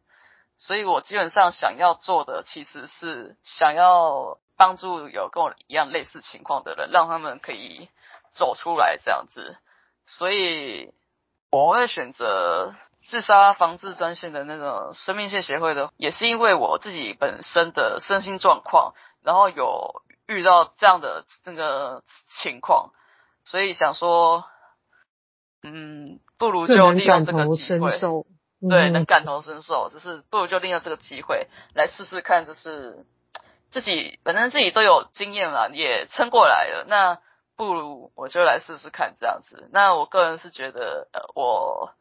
[0.57, 7.89] 所以我基本上想要做的其实是想要帮助有跟我一样类似情况的人，让他们可以
[8.31, 9.57] 走出来这样子，
[10.05, 10.93] 所以。
[11.51, 22.91] 我会选择自杀防治专线的那种生命线协会的，也是因为我自己本身的身心状况，然后有遇到这样的那个情况，
[23.45, 24.45] 所以想说，
[25.63, 27.99] 嗯，不如就利用这个机会，
[28.69, 33.05] 对，能感同身受，就是不如就利用这个机会来试试看，就是
[33.69, 37.19] 自己反正自己都有经验了，也撑过来了，那。
[37.59, 39.67] 不如我就来试试看这样子。
[39.73, 41.93] 那我个人是觉得，呃，我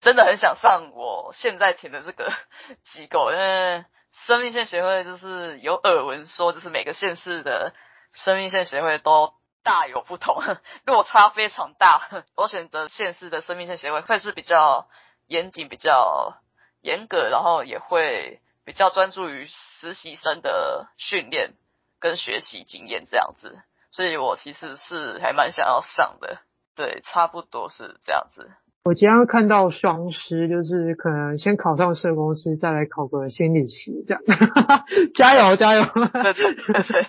[0.00, 2.32] 真的很想上我现在填的这个
[2.82, 7.74] 机构，因为生命线协会就是有耳闻说，就是每个县市的
[8.12, 10.42] 生命线协会都大有不同，
[10.86, 12.00] 落差非常大。
[12.36, 14.88] 我选择县市的生命线协会会是比较
[15.26, 16.34] 严谨、比较
[16.80, 21.54] 严格，然后也会比较专注于实习生的训练。
[22.02, 23.60] 跟学习经验这样子，
[23.92, 26.38] 所以我其实是还蛮想要上的，
[26.74, 28.50] 对，差不多是这样子。
[28.82, 34.22] 我今天看到双师，就是可能先考上社工师，再来考个心理师，这样，
[35.14, 35.84] 加油加油！
[35.84, 37.06] 对对对，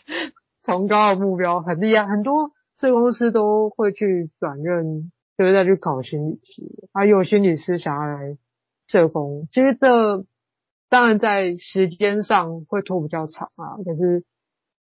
[0.64, 8.38] 崇高的目标很厉害，很多社工师都会去转任，就是再去考心理师，还有心理师想要来
[8.88, 10.26] 社工，其实这
[10.90, 14.24] 当然在时间上会拖比较长啊，可是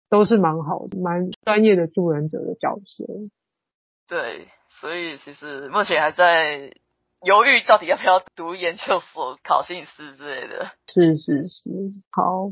[0.09, 3.05] 都是蛮好的，蛮专业的助人者的角色。
[4.09, 4.49] 对。
[4.69, 6.73] 所以其实目前还在
[7.23, 10.67] 犹豫到底要不要读研究所、考心理师之类的。
[10.89, 11.71] 是是是，
[12.11, 12.49] 好。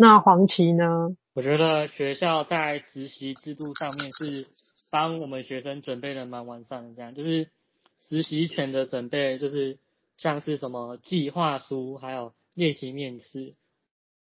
[0.00, 1.14] 那黄琦呢？
[1.34, 4.46] 我觉得学校在实习制度上面是
[4.90, 7.50] 帮我们学生准备的蛮完善的，这样就是
[7.98, 9.78] 实习前的准备，就是
[10.16, 13.54] 像是什么计划书，还有练习面试，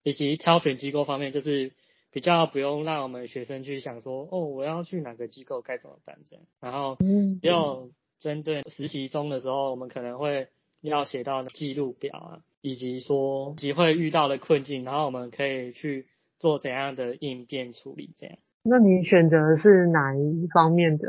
[0.02, 1.72] 以及挑选机构方面，就是。
[2.14, 6.44] 比较不用让我们学生去想说，哦，我要去哪个机构该怎么办这样。
[6.60, 6.98] 然后，
[7.40, 7.88] 要
[8.20, 10.48] 针对实习中的时候，我们可能会
[10.82, 16.06] 要写到记录表啊，以及说机会遇到的困境，然后我们可以去
[16.38, 18.38] 做怎样的应变处理这样。
[18.64, 21.08] 那你选择的是哪一方面的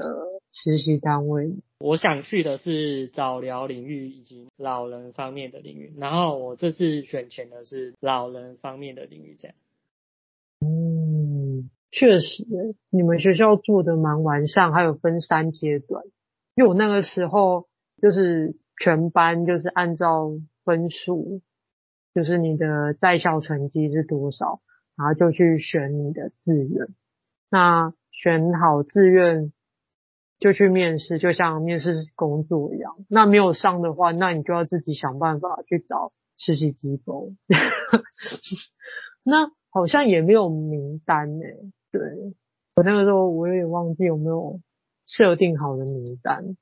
[0.51, 1.53] 实习单位？
[1.77, 9.55] 我想去的是早疗领域以及老人方面的领域，然后我这次选填的是老人方面的领域这样。
[10.61, 12.43] 嗯，确实，
[12.89, 16.03] 你们学校做的蛮完善，还有分三阶段。
[16.55, 17.67] 因为我那个时候
[18.01, 20.31] 就是全班就是按照
[20.63, 21.41] 分数，
[22.13, 24.61] 就是你的在校成绩是多少，
[24.95, 26.87] 然后就去选你的志愿。
[27.49, 29.51] 那选好志愿
[30.39, 32.95] 就去面试，就像面试工作一样。
[33.09, 37.31] 那没有上的话，那你就要自己想办法去找实习机构。
[39.25, 39.51] 那。
[39.75, 41.45] 好像也没有名单呢，
[41.91, 41.99] 对，
[42.75, 44.59] 我那个时候我有点忘记有没有
[45.07, 46.55] 设定好的名单，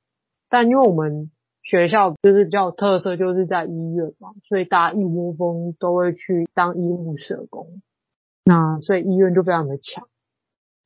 [0.47, 1.29] 但因为我们
[1.63, 7.81] 学校就是比较有特色，就是在医院嘛，所以大家一窝蜂都会去当医务社工，
[8.43, 10.07] 那所以医院就非常的强。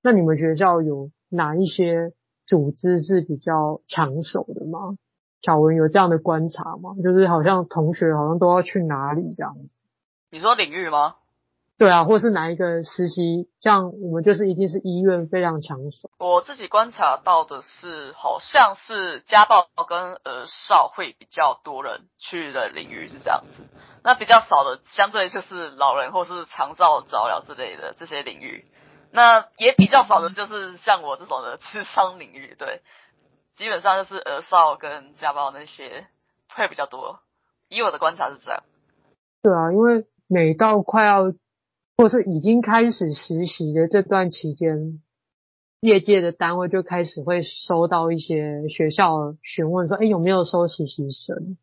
[0.03, 2.13] 那你们学校有哪一些
[2.45, 4.97] 组织是比较抢手的吗？
[5.41, 6.95] 巧文有这样的观察吗？
[7.03, 9.69] 就是好像同学好像都要去哪里这样子？
[10.31, 11.15] 你说领域吗？
[11.77, 16.09] 对啊，或是哪一个实习，像我们就是一定是医院非常抢手。
[16.19, 23.63] 我自己观察到的是，好像是家暴跟儿少会比较多人去的领域是这样子。
[24.03, 28.65] 那比较少的，相对就是老人或是长照照料之类的这些领域。
[29.11, 32.55] 那也比较少的，就是像我这种的智商领域。
[32.57, 32.83] 对，
[33.55, 36.07] 基本上就是儿少跟家暴那些
[36.53, 37.19] 会比较多。
[37.67, 38.63] 以我的观察是这样。
[39.41, 41.33] 对啊，因为每到快要
[41.97, 45.01] 或是已经开始实习的这段期间，
[45.79, 51.57] 业界的单位就开始会收到一些学校询问说，哎，有没有收实习生？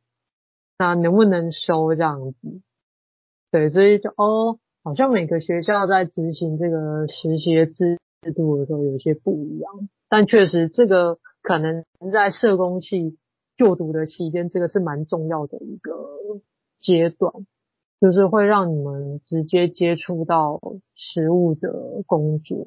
[0.78, 2.62] 那能不能收这样子？
[3.50, 7.98] 对，所以就哦，好像每个学校在执行这个实习制
[8.34, 13.18] 度的时候有些不一样，但确实这个可能在社工系
[13.58, 15.92] 就读的期间，这个是蛮重要的一个
[16.80, 17.46] 阶段。
[18.02, 20.60] 就是会让你们直接接触到
[20.96, 22.66] 食物的工作，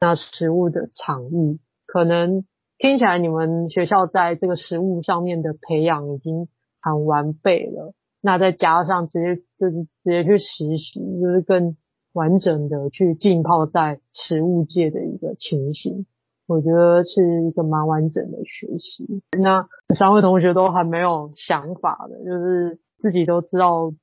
[0.00, 2.44] 那食物的场域，可能
[2.76, 6.48] 听起来你们学校在这个食物上面的培养已经
[6.80, 11.76] 很完备了，那再加上直接就是直接去实习，就是更
[12.12, 16.04] 完整的去浸泡在食物界的一个情形，
[16.48, 19.22] 我觉得是一个蛮完整的学习。
[19.40, 23.94] 那三位同学都还没有想法的，就是自己都知道。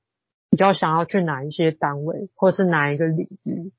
[0.52, 3.72] 比较想要去哪一些单位，或是哪一个领域？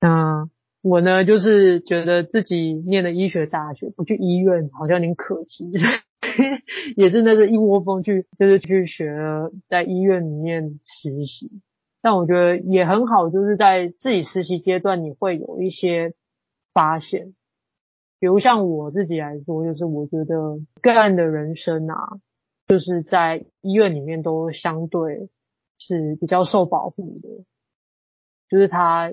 [0.00, 0.50] 那
[0.82, 5.66] 我呢，就是觉得自己念的医学大学，不去医院好像有点可惜，
[6.94, 11.50] 也是那个一窝蜂去，就是去学了在医院里面实习。
[12.02, 16.12] 但我觉得也很好，就是在自己实习阶段，你会有一些
[16.74, 17.34] 发现。
[18.20, 22.20] 比如像我自己来说，就是我觉得个案的人生啊，
[22.68, 25.30] 就是在医院里面都相对。
[25.86, 27.28] 是比较受保护的，
[28.48, 29.12] 就是他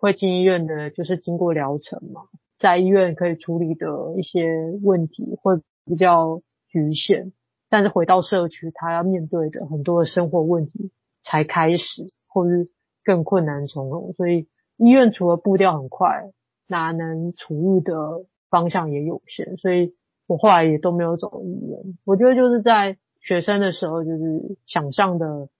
[0.00, 2.22] 会进医院的，就是经过疗程嘛，
[2.58, 4.48] 在医院可以处理的一些
[4.82, 7.32] 问题会比较局限，
[7.68, 10.90] 但是回到社区，他要面对的很多的生活问题
[11.20, 12.70] 才开始，或是
[13.04, 14.14] 更困难从容。
[14.14, 14.48] 所以
[14.78, 16.30] 医院除了步调很快，
[16.66, 19.94] 哪能处遇的方向也有限，所以
[20.26, 21.98] 我后来也都没有走医院。
[22.06, 25.50] 我觉得就是在学生的时候，就是想象的。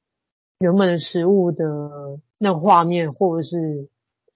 [0.59, 1.65] 原本的实物的
[2.39, 3.89] 那个画面，或者是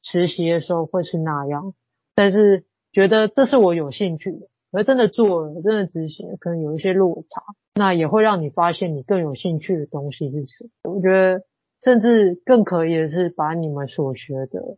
[0.03, 1.75] 实习的时候会是那样，
[2.15, 7.43] 但是觉得这是我有兴趣的，而真的做了，真的执行，可能有一些落差，
[7.75, 10.95] 那也会让你发现你更有兴趣的东西是什么。
[10.95, 11.43] 我觉得
[11.83, 14.77] 甚至更可以的是把你们所学的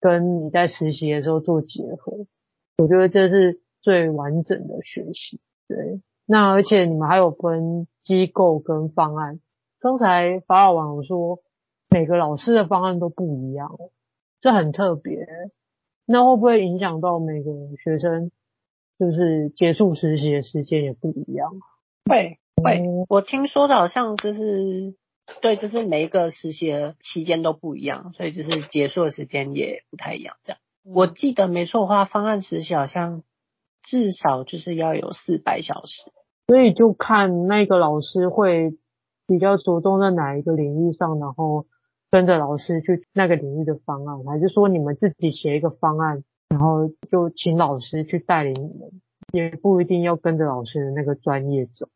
[0.00, 2.26] 跟你在实习的时候做结合，
[2.78, 5.40] 我觉得这是最完整的学习。
[5.68, 9.40] 对，那而且你们还有分机构跟方案，
[9.84, 11.40] 刚才法老王说
[11.90, 13.70] 每个老师的方案都不一样。
[14.40, 15.26] 这很特别，
[16.06, 17.50] 那会不会影响到每个
[17.82, 18.30] 学生，
[18.98, 21.50] 就是结束实习的时间也不一样？
[22.06, 24.94] 会会，我听说的好像就是，
[25.42, 30.36] 对，就是每一个实习的期间都不一样，所以就是结束的时间也不太一样。
[30.44, 33.22] 这样，我记得没错的话，方案实习好像
[33.82, 36.10] 至少就是要有四百小时，
[36.46, 38.78] 所以就看那个老师会
[39.26, 41.66] 比较着重在哪一个领域上，然后。
[42.10, 49.02] 跟着老师去那个领域的方案，还是说你们自己写一个方案，然后就请老师去带领你们，
[49.32, 51.88] 也不一定要跟着老师的那个专业走。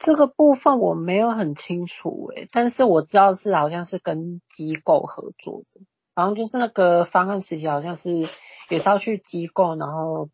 [0.00, 5.82] 这个部分我没有很清楚诶，但是我知道是好像是跟机构合作的，
[6.16, 8.10] 然后就是那个方案实习好像是
[8.68, 10.28] 也是要去机构，然后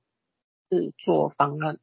[0.71, 1.79] 是做方案，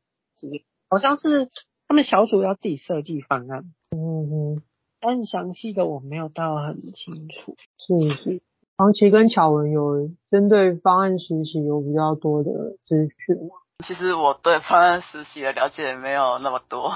[0.90, 1.48] 好像是
[1.88, 3.66] 他们小组要自己设计方案。
[3.92, 4.64] 嗯哼。
[5.00, 7.56] 但详细的我没有到很清楚。
[7.78, 8.42] 是是，
[8.78, 12.50] 黄琦跟巧文有针对方案实习有比较多的
[12.84, 13.56] 资讯吗？
[13.86, 16.94] 其实我对方案实习的了解没有那么多。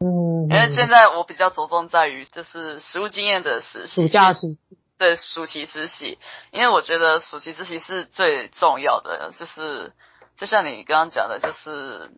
[0.00, 4.58] 嗯，因为现在我比较着重在于就是实务经验的实习，暑假实习，
[4.98, 6.18] 对，暑期实习，
[6.50, 9.92] 因为我觉得暑期实习是最重要的，就是
[10.36, 12.10] 就像你刚刚讲的，就是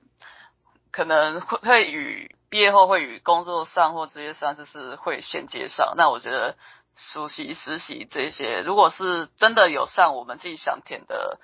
[0.94, 2.34] 可能会会与。
[2.50, 6.56] 毕业后会与工作上或职业上就是会衔接上，那我觉得
[6.94, 11.40] 暑期实习这些，如果是真的有上我们自己想填的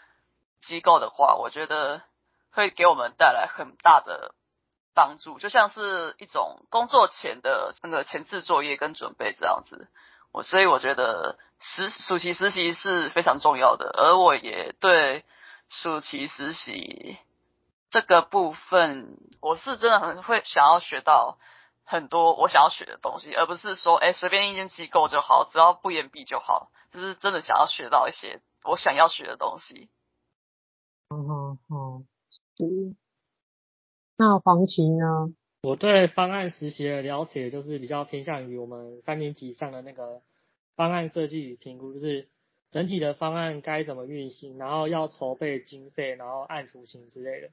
[0.60, 2.02] 机构的话，我觉得
[2.52, 4.36] 会给我们带来很大的
[4.94, 9.88] 帮助，就像是一种工作前的那个前置作业跟准备这样子。
[10.30, 15.24] 我所以我觉得实暑期实习是非常重要的，而我也对
[15.68, 17.18] 暑期实习。
[17.90, 21.38] 这个部分我是真的很会想要学到
[21.84, 29.90] 很多我想要学的东西，而不是说哎随便一间机构就好，只要不延毕就好，就是真的想要学到一些我想要学的东西。
[31.08, 32.06] 嗯哼哼，
[32.56, 32.94] 是。
[34.16, 35.34] 那黄琦呢？
[35.62, 40.22] 我对方案实习的了解就是比较偏向于我们三年级上的那个
[40.76, 42.28] 方案设计与评估，就是
[42.70, 47.50] 整体的方案该怎么运行，然后要筹备经费，然后按图形之类的。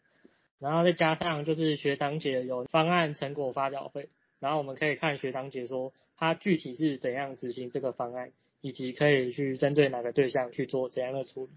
[0.60, 8.32] 然后再加上就是学长姐有方案成果发表会，然后我们可以看学长姐说他具体是怎样执行这个方案，
[8.62, 11.52] 以及可以去针对哪个对象去做怎样的处理，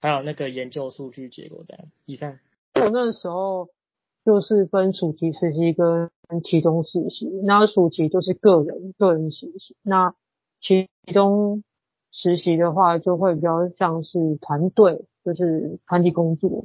[0.00, 1.84] 还有那个研究数据结果这样。
[2.06, 2.38] 以上。
[2.74, 3.68] 我那时候
[4.24, 6.10] 就是分暑期实习跟
[6.42, 10.14] 期中实习，那暑期就是个人个人实习，那
[10.58, 11.62] 期中
[12.10, 16.64] 实习的话就会比较像是团队，就是团体工作。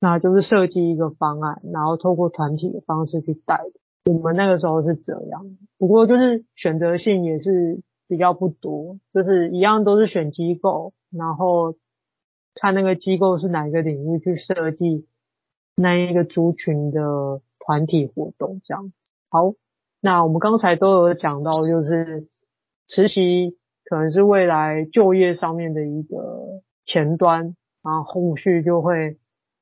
[0.00, 3.60] 那就是设计一个方案，然后透过团体的方式去带。
[4.04, 11.74] 我们那个时候是这样，不过就是选择性也是比较不多，就是一样都是选机构，然后
[12.54, 15.06] 看那个机构是哪一个领域去设计
[15.74, 18.92] 那一个族群的团体活动这样。
[19.28, 19.52] 好，
[20.00, 22.28] 那我们刚才都有讲到，就是
[22.86, 29.18] 实习可能是未来就业上面的一个前端，然后后续就会。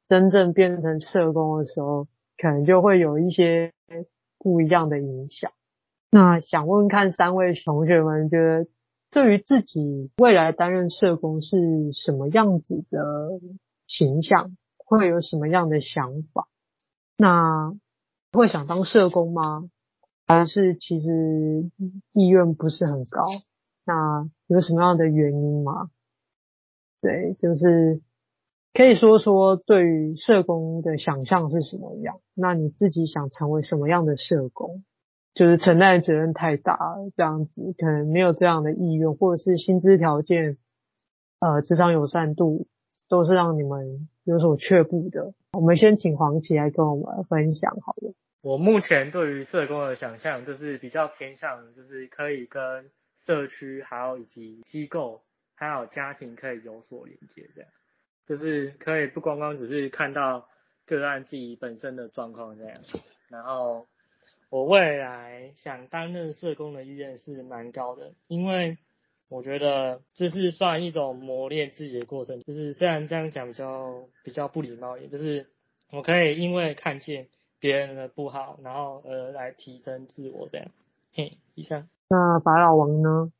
[0.08, 2.06] 真正变成社工的时候，
[2.38, 3.72] 可能就会有一些
[4.38, 5.50] 不一样的影响。
[6.10, 8.68] 那想问看三位同学们，觉得
[9.10, 13.40] 对于自己未来担任社工是什么样子的
[13.88, 16.46] 形象，会有什么样的想法？
[17.16, 17.74] 那
[18.32, 19.68] 会想当社工吗？
[20.28, 21.70] 还是其实
[22.12, 23.26] 意愿不是很高？
[23.84, 25.90] 那有什么样的原因吗？
[27.00, 28.00] 对，就是。
[28.76, 32.20] 可以说说对于社工的想象是什么样？
[32.34, 34.84] 那你自己想成为什么样的社工？
[35.32, 40.58] 就是承担的责任太大了，这样子可能没有这样的意愿，或者是薪资条件、
[41.40, 42.66] 呃，职场友善度
[43.08, 45.32] 都是让你们有所却步的。
[45.54, 48.12] 我们先请黄琦来跟我们分享好了。
[48.42, 55.22] 我目前对于社工的想象就是比较偏向，就是可以跟社区还有以及机构
[55.54, 57.70] 还有家庭可以有所连接这样。
[58.26, 60.48] 就是可以不光光只是看到
[60.84, 62.80] 个案自己本身的状况这样，
[63.28, 63.86] 然后
[64.50, 68.78] 我未来想担任社工的意愿是蛮高的，因为
[69.28, 72.40] 我觉得这是算一种磨练自己的过程。
[72.42, 75.46] 就是虽然这样讲比较比较不礼貌，也就是
[75.90, 80.68] 我可以因为看见别人的不好，然后呃来提升自我这样。
[81.12, 81.88] 嘿，以上。
[82.08, 83.32] 那法老王呢？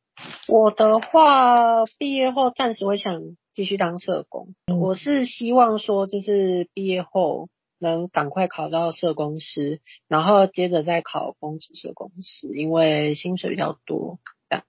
[0.47, 3.21] 我的话，毕业后暂时会想
[3.53, 4.55] 继续当社工。
[4.65, 7.49] 嗯、我是希望说，就是毕业后
[7.79, 14.19] 能赶快考到社工师，然后接着再考公职社工师，因为薪水比较多。
[14.49, 14.65] 这样。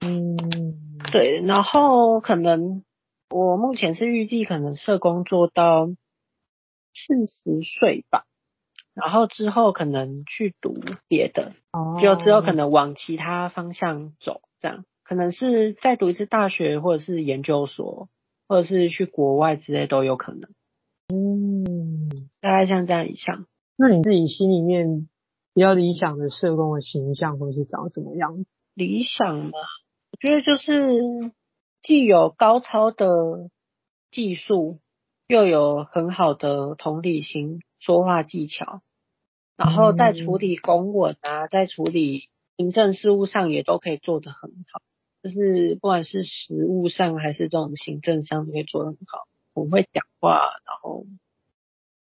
[0.00, 0.36] 嗯，
[1.10, 1.40] 对。
[1.40, 2.84] 然后可能
[3.30, 5.86] 我目前是预计可能社工做到
[6.92, 8.24] 四十岁吧，
[8.94, 10.74] 然后之后可能去读
[11.08, 14.40] 别的，哦、就之后可能往其他方向走。
[14.64, 18.08] 这样可能是再读一次大学，或者是研究所，
[18.48, 20.48] 或者是去国外之类都有可能。
[21.08, 22.08] 嗯，
[22.40, 23.44] 大概像这样一项。
[23.76, 25.06] 那你自己心里面
[25.52, 28.46] 比较理想的社工的形象，会是长什么样？
[28.72, 29.50] 理想嘛，
[30.12, 30.98] 我觉得就是
[31.82, 33.50] 既有高超的
[34.10, 34.78] 技术，
[35.26, 38.80] 又有很好的同理心、说话技巧，
[39.58, 42.30] 然后在处理公文啊，在处理。
[42.56, 44.80] 行政事务上也都可以做得很好，
[45.22, 49.26] 就是不管是实务上还是这种行政上都可以做得很好。
[49.54, 51.06] 我会讲话，然后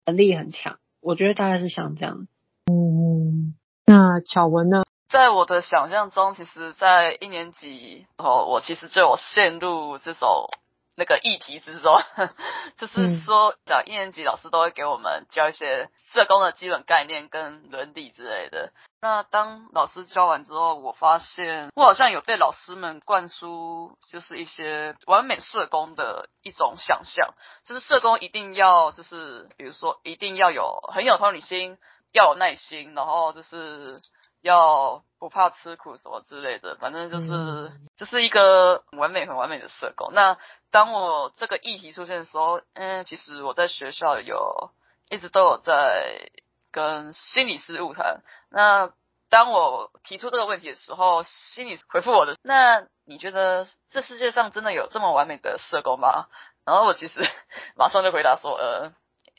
[0.06, 2.28] 能力很强，我觉得大概是像这样。
[2.72, 4.84] 嗯，那巧文呢？
[5.10, 10.50] 在我的想象中，其实，在一年级后，我其实就有陷入这种。
[10.96, 12.00] 那个议题之中，
[12.78, 18.72] 就是说，讲一年级老师都会给我们教一些社工的基本概念跟伦理之类的。
[19.02, 27.34] 那当老师教完之后，我发现我好像有被老师们灌输，就是一些完美社工的一种想象，
[27.66, 31.78] 就是社工一定要，就是比如说一定要有很有同理心，
[32.12, 34.02] 要有耐心，然后就是。
[34.44, 40.12] 要不怕吃苦什么之类的，反正就是、嗯、就是一个完美很完美的社工。
[40.14, 40.36] 那
[40.72, 44.72] 当我这个议题出现的时候，嗯，其实我在学校有
[45.12, 46.32] 一直都有在
[46.72, 48.24] 跟心理师晤谈。
[48.50, 48.92] 那
[49.30, 56.26] 当我提出这个问题的时候，心理师回复我的，那你觉得这世界上真的有这么完美的社工吗？
[56.66, 57.22] 然后我其实
[57.78, 58.92] 马上就回答说，呃，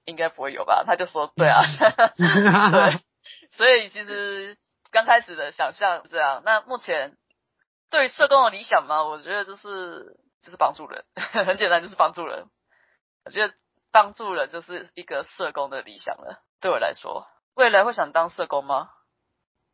[0.05, 0.85] 应该不会有吧。
[0.87, 1.61] 他就说，对啊，
[2.15, 3.01] 对，
[3.51, 4.57] 所以其实。
[4.93, 7.17] 刚开始的想象这样，那目前
[7.91, 12.47] 对于社工的理想嘛，我觉得就是就是帮助人， 很简单，就是帮助人。
[13.25, 13.55] 我觉得
[13.91, 16.43] 帮助人就是一个社工的理想了。
[16.61, 18.91] 对我来说，未来会想当社工吗？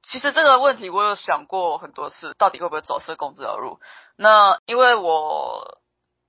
[0.05, 3.81] 其实这个问题我有想过很多次，到底会不会走社工这条路？
[4.17, 5.81] 那因为我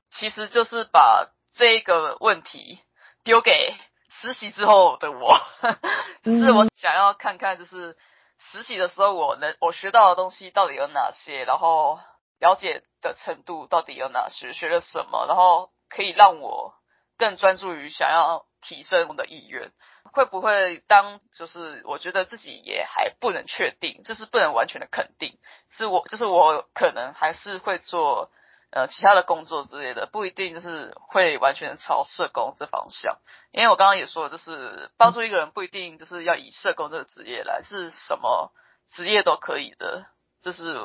[0.10, 2.80] 其实就是把这个问题
[3.24, 3.76] 丢给
[4.10, 5.40] 实习之后的我，
[6.24, 7.96] 就是我想要看看，就是。
[8.40, 11.44] 实习的时候，我能我学到的东西到底有哪些？
[11.46, 12.00] 然后
[12.40, 14.54] 了解的程度到底有哪些？
[14.54, 15.26] 学了什么？
[15.28, 16.74] 然后可以让我
[17.18, 19.72] 更专注于想要提升我的意愿。
[20.12, 25.38] 会不会当就是我觉得自己也还不能确定，就是不能完全的肯定，
[25.70, 28.32] 是我就是我可能还是会做。
[28.72, 33.18] 呃，其他的工作之类的，不一定就是会完全朝社工这方向。
[33.52, 38.52] 因为我刚刚也说，就是帮助一个人不一定就是要以社工这个职业来，是什么
[38.88, 40.06] 职业都可以的，
[40.42, 40.76] 这是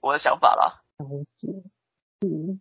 [0.00, 0.82] 我的想法啦。
[2.20, 2.60] 嗯，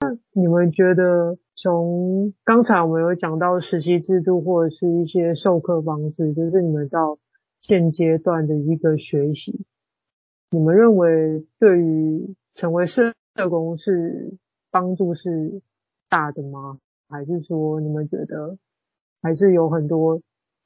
[0.00, 7.18] 那你们觉得从刚才我们有讲到实习制度或者是一些授课方式，就是你们到
[7.60, 9.64] 现阶段的一个学习，
[10.50, 14.36] 你们认为对于成为社社工是
[14.68, 15.62] 帮助是
[16.08, 16.80] 大的吗？
[17.08, 18.58] 还是说你们觉得
[19.22, 20.20] 还是有很多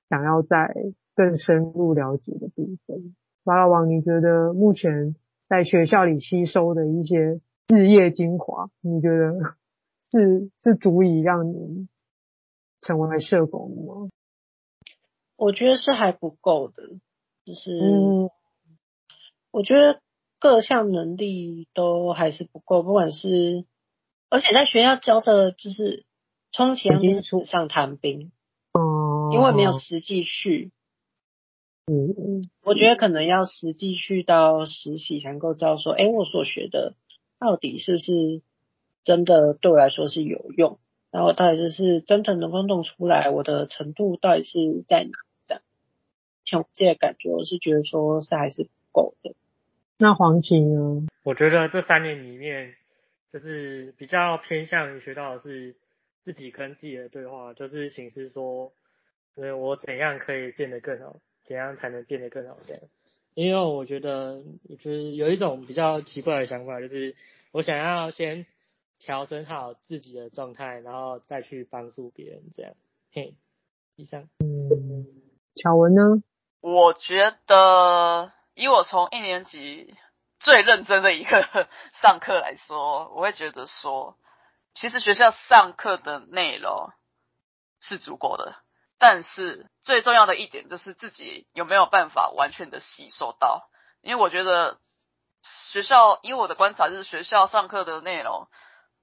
[0.08, 0.74] 想要再
[1.14, 3.14] 更深入了解的部分？
[3.44, 5.14] 法老王，你觉得目前
[5.50, 9.54] 在学校里吸收的一些日夜精华，你觉得
[10.10, 11.88] 是是足以让你
[12.80, 14.08] 成为社工的吗？
[15.36, 16.84] 我觉得是还不够的，
[17.44, 18.30] 就是，嗯，
[19.50, 20.00] 我觉得。
[20.42, 23.64] 各项能力都还是不够，不管是，
[24.28, 26.04] 而且在学校教的就是
[26.50, 28.32] 充其量就是纸上谈兵，
[28.72, 30.72] 哦，因为没有实际去，
[31.86, 36.96] 嗯嗯，我觉得可能要实际去到实习才能够知道说，哎，我所学的
[37.38, 38.42] 到底是不是
[39.04, 40.80] 真的对我来说是有用，
[41.12, 45.12] 然后到底就是真的能够弄出来，我的程度到底是在哪？
[45.46, 45.62] 这样，
[46.44, 49.36] 从这些感觉，我是觉得说是还是不够的。
[50.02, 51.06] 那黄芪呢？
[51.22, 52.74] 我觉得这三年里面，
[53.30, 55.76] 就是比较偏向于学到的是
[56.24, 58.72] 自己跟自己的对话，就是形式说，
[59.36, 62.82] 呃，我怎样可以变得更好，怎样才能变得更好这样。
[63.34, 67.14] 因为我觉得，就是有一种比较奇怪的想法，就是
[67.52, 68.44] 我想要先
[68.98, 72.74] 调整好自己的状态，然后再去帮助别人，这样。
[73.12, 73.36] 嘿，
[73.94, 74.28] 以上。
[74.40, 75.06] 嗯，
[75.54, 76.24] 巧文呢？
[76.60, 79.96] 我觉得，以我从一年级
[80.38, 84.16] 最认真的一个 上课来说，我会觉得说，
[84.74, 86.90] 其实学校上课的内容
[87.80, 88.56] 是足够的，
[88.98, 93.68] 但是最重要的一点就是自己有没有办法完全的吸收到，
[94.00, 94.78] 因为我觉得。
[95.72, 98.46] 学校，以我的观察，就是学校上课的内容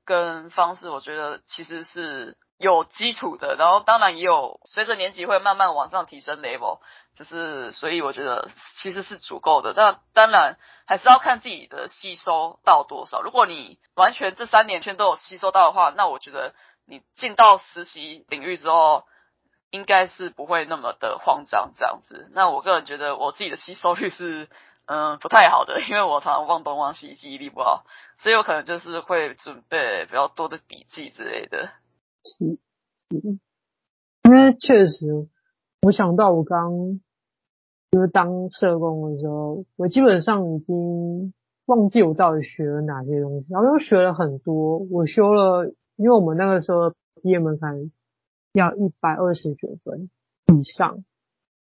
[0.06, 3.56] 跟方式，我觉得其实是有基础的。
[3.56, 6.80] 然后当然也有随着年级会慢慢往上提升 level，
[7.16, 8.48] 就是所以我觉得
[8.78, 9.74] 其实是足够的。
[9.74, 13.24] 但当然还是要看自己的吸收到多少。
[13.24, 16.54] 如果你完全这三年全都有吸收到的话，那我觉得
[16.86, 19.06] 你进到实习领域之后，
[19.72, 22.30] 应该是不会那么的慌张这样子。
[22.34, 24.48] 那我个人觉得我自己的吸收率是。
[24.92, 27.84] 嗯，不太好的，因为我常常忘东忘西，记忆力不好，
[28.18, 31.70] 所以我可能就是会准备比较多的笔记之类的。
[32.30, 32.58] 是，
[33.10, 33.40] 是，
[34.24, 35.28] 因为确实，
[35.82, 37.00] 我想到我刚
[37.92, 41.34] 就是当社工的时候，我基本上已经
[41.66, 44.78] 忘记我到底学了哪些东西，然后又学了很多。
[44.92, 47.92] 我修了，因为我们那个时候毕业门槛
[48.54, 50.10] 要一百二十学分
[50.56, 51.04] 以上，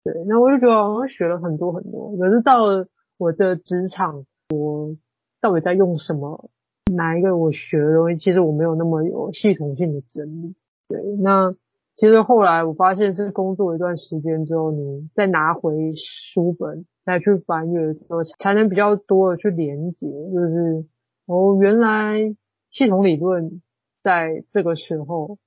[0.03, 2.87] 对，那我就觉得好像学了很多很多，可是到了。
[3.19, 4.97] 我的职场，我
[5.39, 6.49] 到底在用什么？
[6.95, 8.17] 哪一个我学的东西？
[8.17, 10.55] 其实我没有那么有系统性的整理。
[10.87, 11.53] 对，那
[11.95, 20.07] 其实后来我发现，是工作一段时间之后，你再拿回书本再去翻阅的时候，才能比较多的去连接。
[20.07, 20.85] 就是
[21.25, 22.35] 哦，原来
[22.71, 23.61] 系统理论
[24.03, 25.37] 在这个时候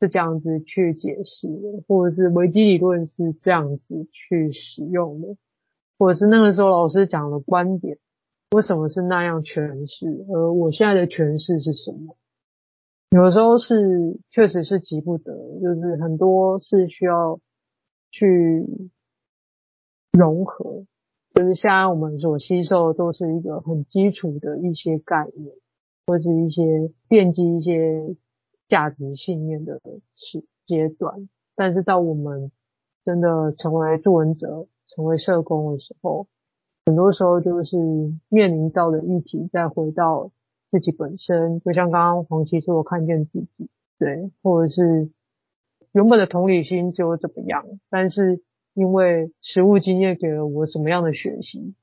[0.00, 5.36] 是这样子去解释的，或者是危机理论是这样子去使用的。
[5.98, 7.98] 或者是那个时候老师讲的观点，
[8.50, 10.26] 为什么是那样诠释？
[10.32, 12.16] 而我现在的诠释是什么？
[13.10, 17.40] 有的时候是确实是急不得，就是很多是需要
[18.10, 18.66] 去
[20.12, 20.84] 融合。
[21.34, 25.54] 就是现在我们所吸收的都是一个很基础的一些概念，
[26.06, 28.16] 或者是一些奠基一些
[28.68, 29.80] 价值信念的
[30.16, 31.28] 是阶段。
[31.54, 32.50] 但是到我们
[33.04, 34.66] 真的成为作文者。
[34.92, 36.26] 成为社工的时候，
[36.90, 37.76] 很多时候就是
[38.28, 40.32] 面临到的议题，再回到
[40.72, 45.08] 自己本身，就像刚刚黄琦说，我看见自己，对，或者是
[45.92, 48.42] 原本的同理心就怎么样，但是
[48.74, 51.76] 因为实务经验给了我什么样的学习，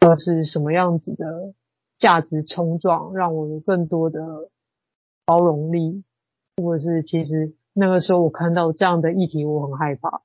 [0.00, 1.52] 或是什么样子的
[1.98, 4.48] 价值冲撞，让我有更多的
[5.24, 6.04] 包容力，
[6.62, 10.22] 或者是其实那个时候我看到这样的议题，我很害怕。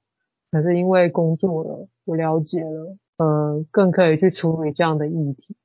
[0.52, 5.56] 可是因为工作了，我了解了，呃，更可以去处理这样的议题。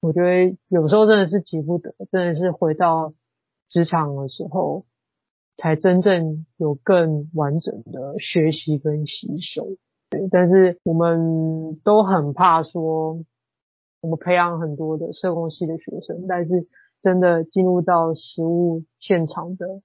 [0.00, 3.14] 我觉得有时候真的是急不得，真的是回到
[3.68, 4.84] 职场的时候，
[5.56, 9.76] 才真正有更完整的学习跟吸收。
[10.10, 13.24] 对，但是我们都很怕说，
[14.00, 16.66] 我们培养很多的社工系的学生，但是
[17.00, 19.80] 真的进入到实务现场的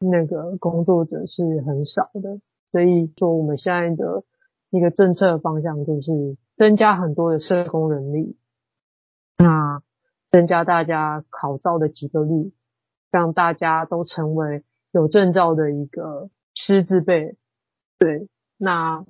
[0.00, 2.40] 那个工作者是很少的。
[2.72, 4.22] 所以说，我们现在的
[4.70, 8.36] 一个政策方向就是增加很多的社工人力，
[9.36, 9.82] 那
[10.30, 12.52] 增加大家考照的及格率，
[13.10, 17.36] 让大家都成为有证照的一个师资辈。
[17.98, 19.04] 对，那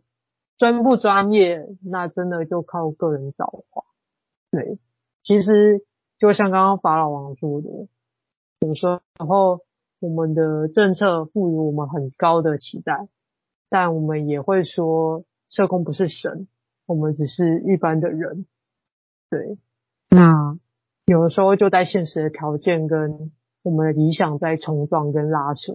[0.57, 3.85] 专不专业，那真的就靠个人造化。
[4.51, 4.79] 对，
[5.23, 5.85] 其实
[6.19, 7.69] 就像刚刚法老王说的，
[8.61, 8.87] 有时
[9.19, 9.61] 候
[10.01, 13.09] 我们的政策赋予我们很高的期待。
[13.73, 16.49] 但我们也会说，社工不是神，
[16.87, 18.47] 我们只是一般的人。
[19.29, 19.59] 对，
[20.09, 20.59] 那
[21.05, 23.31] 有的时候就在现实的条件跟
[23.63, 25.73] 我们的理想在冲撞跟拉扯。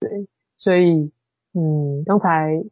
[0.00, 1.12] 对，所以，
[1.54, 2.62] 嗯，刚才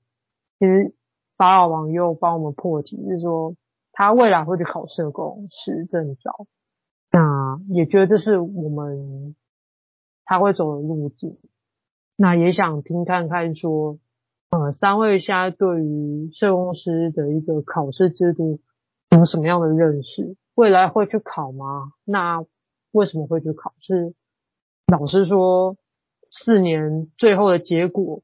[0.59, 0.95] 其实
[1.37, 3.57] 法老王又帮我们破题，就是说
[3.93, 6.47] 他未来会去考社工师证照，
[7.11, 9.35] 那也觉得这是我们
[10.25, 11.39] 他会走的路径。
[12.17, 13.99] 那也想听看看说，
[14.51, 18.61] 呃，三位现在对于社工师的一个考试制度
[19.11, 20.37] 有什么样的认识？
[20.55, 21.93] 未来会去考吗？
[22.05, 22.45] 那
[22.93, 23.75] 为什么会去考？
[23.81, 24.15] 是
[24.87, 25.77] 老师说
[26.31, 28.23] 四年最后的结果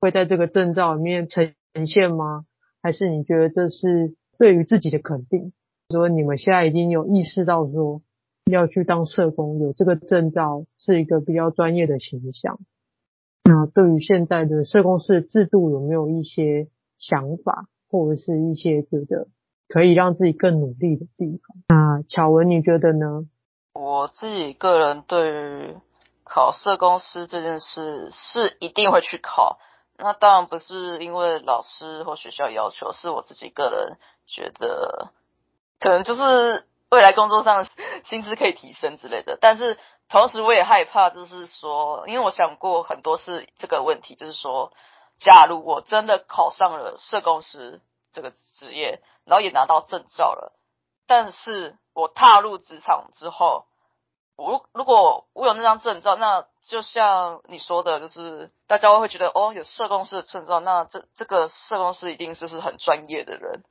[0.00, 1.54] 会在这个证照里面呈
[1.86, 2.44] 现吗？
[2.82, 5.52] 还是你觉得这是对于自己的肯定？
[5.90, 8.02] 说你们现在已经有意识到说
[8.44, 12.60] 要去当社工，有这个证照是一个比较专业的形象。
[13.48, 16.66] 那对于现在的社工师制度有没有一些
[16.98, 19.28] 想法，或者是一些觉得
[19.68, 21.56] 可以让自己更努力的地方。
[21.68, 23.28] 那巧文，你觉得呢？
[23.72, 25.76] 我自己个人对于
[26.24, 29.58] 考社工师这件事是一定会去考。
[29.96, 35.12] 那当然不是因为老师或学校要求，是我自己个人觉得，
[35.78, 37.66] 可能就是未来工作上
[38.04, 39.36] 薪资可以提升之类的。
[39.40, 39.78] 但是
[40.08, 44.72] 同时我也害怕，就是说，因为我想过很多次这个问题，就是说，
[45.18, 47.80] 假如我真的考上了社工师
[48.12, 50.52] 这个职业，然后也拿到证照了，
[51.06, 53.66] 但是我踏入职场之后，
[54.36, 63.64] 我如果我有那张证照，那就像你说的，就是大家会觉得哦，有社工师的证照，那这这个社工师一定就是很专业的人。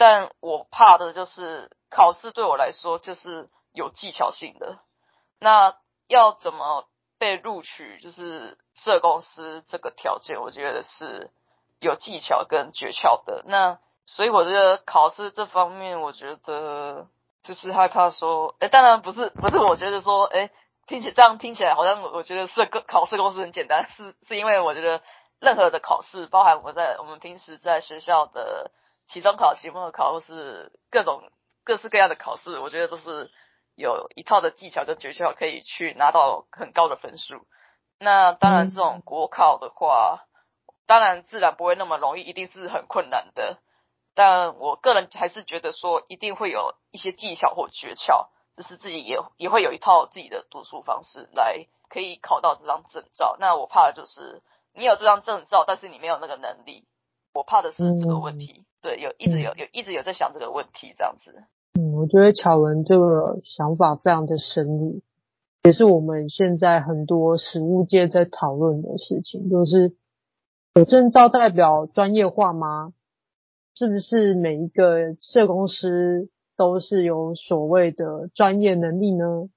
[0.00, 4.78] 但我怕的就是考试对我来说就是有技巧性的。
[5.38, 5.76] 那
[6.08, 6.88] 要怎么
[7.18, 7.98] 被录取？
[8.00, 11.30] 就是社公司这个条件，我觉得是
[11.80, 13.44] 有技巧跟诀窍的。
[13.46, 17.06] 那所以我觉得考试这方面，我觉得。
[17.42, 20.50] 就是害怕说，哎，当然不是，不是我觉得说，哎，
[20.86, 25.00] 听起这样听起来好像我觉得社工考试公司很简单，是是因为我觉得
[25.40, 28.70] 任何的考试，包含我在我们平时在学校的
[29.10, 31.30] 期中考、期末考，或是各种
[31.64, 33.30] 各式各样的考试，我觉得都是
[33.74, 37.46] 有一套的技巧跟诀窍可以去拿到很高的分数。
[37.98, 40.24] 那当然，这种国考的话，
[40.86, 43.58] 当然自然不会那么容易，一定是很困难的。
[44.14, 53.36] 但我个人还是觉得说，一定会有一些技巧或诀窍，就是自己也也会有一套自己的读书方式来可以考到这张证照。
[53.38, 54.42] 那我怕的就是
[54.72, 56.86] 你有这张证照，但是你没有那个能力，
[57.32, 58.66] 我怕的是这个问题。
[58.80, 61.32] 嗯、对，有一直有有一直有在想这个问题，这样子。
[61.78, 65.00] 嗯，我觉得巧文这个想法非常的深入，
[65.62, 69.94] 也是我们现在很多实务界在讨论的事情，就是
[70.74, 72.92] 有证照代表专业化吗？
[73.76, 79.48] 是不是每一个社公司都是有所谓的专业能力呢？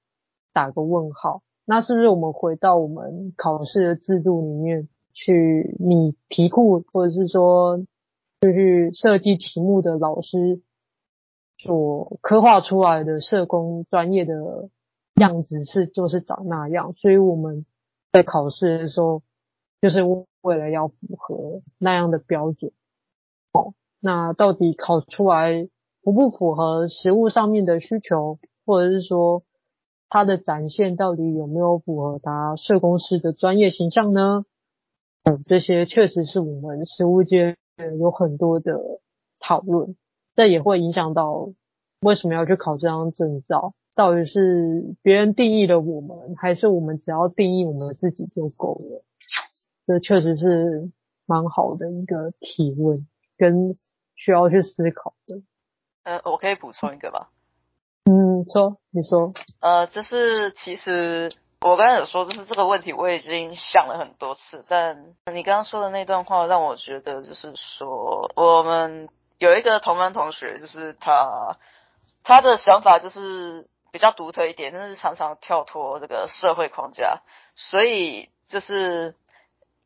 [0.52, 1.42] 打个问号。
[1.66, 7.84] 那是不是我们回到我们考试的制度里面去，你题库或者是说
[8.44, 10.60] 就去设计题目的老师
[11.56, 14.68] 所刻画出来的社工专业的
[15.14, 17.64] 样子是就是长那样，所以我们
[18.12, 19.22] 在考试的时候
[19.80, 20.02] 就是
[20.42, 22.70] 为了要符合那样的标准。
[23.52, 25.66] 哦那到底考出来
[26.02, 29.42] 符不符合实物上面的需求，或者是说
[30.10, 34.44] 它的展现到底有没有符合他社工师的专业形象呢？
[35.22, 37.56] 嗯，这些确实是我们实务界
[37.98, 38.80] 有很多的
[39.38, 39.96] 讨论，
[40.34, 41.52] 这也会影响到
[42.00, 49.04] 为什么要去考这张证照，到底是别人定义了我们，还是我们只要定义我们自己就够了？
[49.86, 50.90] 这确实是
[51.26, 53.06] 蛮好的一个提问
[53.36, 53.74] 跟。
[54.16, 55.42] 需要去思考的。
[56.04, 57.30] 呃，我可以补充一个吧？
[58.04, 59.34] 嗯，说，你说。
[59.60, 61.30] 呃，就是其实
[61.64, 69.08] 我刚才有说，就是这个问题我已经想了很多次，但你刚刚说的那段话让我觉得，就是说我们
[69.38, 71.56] 有一个同班同学，就是他
[72.22, 77.22] 他的想法就是比较独特一点，但是常常跳脱这个社会框架，
[77.56, 79.14] 所以就是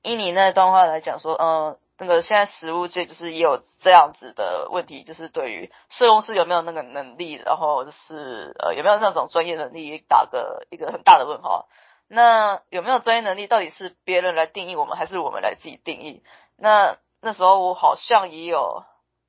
[0.02, 11.68] 以你那段话来讲说，嗯、那个现在实务界就是也有这样子的问题，就是对于社工师有没有那个能力，然后就是呃有没有那种专业能力，打个一个很大的问号。
[12.06, 16.22] 那有没有专业能力，到底是别人来定义我们，还是我们来自己定义？
[16.56, 18.84] 那那时候我好像也有，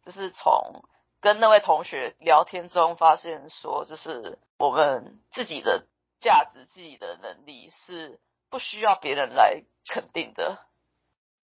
[0.05, 0.83] 就是从
[1.21, 5.87] 跟那位同学聊天中发现说，就是我们自己的
[6.19, 8.19] 价值、自己的能力是
[8.51, 10.59] 不需要别人来肯定的。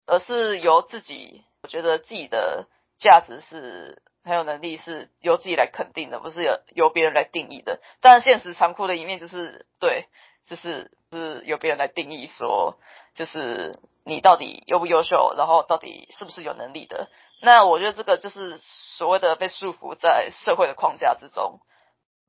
[0.05, 7.79] 而是由自己，我觉得自己的价值是很有能力，是由自己来肯定的，不是由由别人来定义的。
[8.01, 10.07] 但现实残酷的一面就是，对，
[10.45, 12.77] 就是是由别人来定义说，
[13.15, 17.09] 就是你到底优不优秀，然后到底是不是有能力的。
[17.41, 21.59] 那我觉得这个就是所谓的被束缚在社会的框架之中，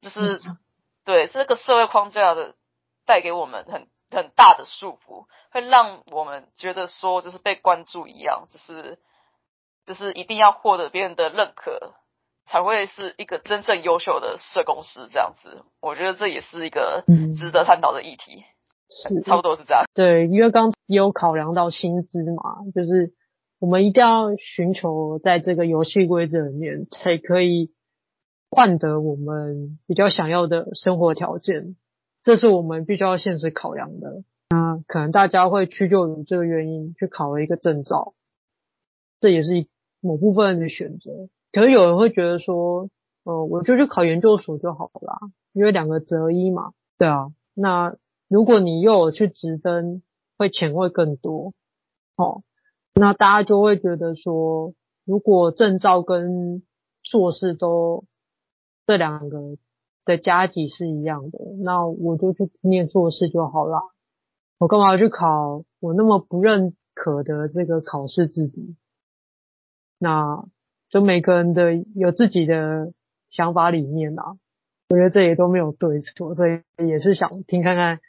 [0.01, 0.41] 就是
[1.05, 2.55] 对，这个社会框架的
[3.05, 3.89] 带给我们很。
[4.11, 8.99] 很大的束缚，会让我们觉得说，就是被关注一样，就是
[9.87, 11.95] 就是一定要获得别人的认可，
[12.47, 15.65] 才会是一个真正优秀的社工师这样子。
[15.81, 17.05] 我觉得这也是一个
[17.37, 18.45] 值得探讨的议题，
[19.11, 19.85] 嗯、差不多是这样。
[19.95, 23.13] 对，因为刚也有考量到薪资嘛，就是
[23.59, 27.73] 我们一定要寻求在这个游戏规则里面，才可以
[28.51, 31.77] 换得我们比较想要的生活条件。
[32.25, 34.25] 这是我们必须要现实考量的。
[34.51, 38.15] 那可能大家会屈就于这个原因去考了一个证照，
[39.21, 39.67] 这也是
[40.01, 41.29] 某部分人的选择。
[41.53, 42.89] 可是有人会觉得说，
[43.25, 45.19] 呃，我就去考研究所就好了，
[45.53, 46.73] 因为两个择一嘛。
[46.99, 47.97] 对啊，那
[48.29, 50.03] 如果你又有去直升，
[50.39, 51.53] 会钱会更多。
[52.17, 52.43] 哦，
[52.95, 54.73] 那大家就会觉得说，
[55.05, 56.63] 如果证照跟
[57.03, 58.05] 硕士都
[58.87, 59.57] 这两个
[60.05, 63.81] 的加级是一样的，那我就去念硕士就好了。
[64.59, 68.75] 我干嘛要去考我那么不认可的这个考试制度？
[69.99, 70.45] 那
[70.91, 72.93] 就每个人的有自己的
[73.31, 74.37] 想法理念啊，
[74.91, 78.01] 我觉得这也都没有对错，所以也是想听看看，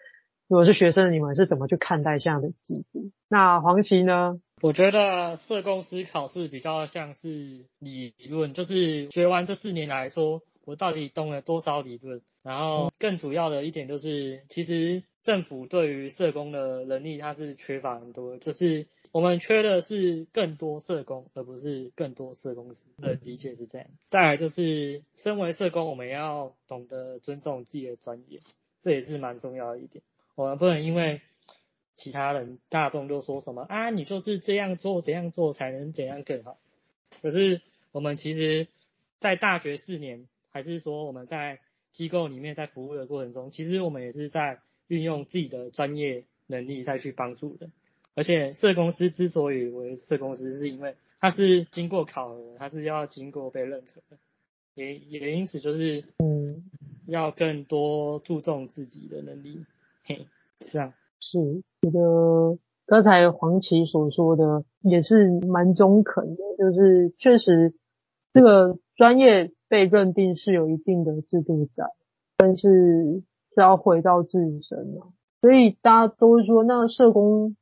[0.47, 3.11] 如果是学生你们是怎么去看待这样的制度？
[3.27, 4.39] 那黄琦呢？
[4.61, 12.21] 我觉得社工师考试比较像是理论，就是学完这四年来说，我到底懂了多少理论？
[12.43, 23.87] 然后更主要的一点就是，其实政府对于社工的能力，它是缺乏很多，就是我们缺的是更多社工，而不是更多社工师的理解是这样。
[24.09, 28.41] 再来就是，身为社工，我们要懂得尊重自己的专业，
[28.83, 30.03] 这也是蛮重要的一点。
[30.35, 31.21] 我们不能因为
[31.95, 36.57] 其他人大众就说什么啊，你就是这样做，怎样做才能怎样更好。
[37.21, 37.61] 可是
[37.91, 38.67] 我们其实，
[39.19, 41.59] 在大学四年，还是说我们在
[41.91, 47.67] 机构里面在服务的过程中，其实我们也是在运用自己的专业能力再去帮助的。
[48.13, 54.17] 而且社公司之所以为社公司，是因为它是经过考核，它是要经过被认可的，
[54.75, 56.63] 也也因此就是嗯，
[57.05, 59.65] 要更多注重自己的能力。
[60.05, 60.25] 嘿，
[60.61, 60.93] 是这样。
[61.19, 61.37] 是，
[61.81, 67.73] 觉得刚才黄琦所说的也是蛮中肯的，就是确实
[68.31, 71.83] 这个专业被认定是有一定的制度在，
[72.37, 73.21] 但是
[73.53, 75.07] 是要回到自身嘛。
[75.41, 77.57] 所以大家都会说，那社工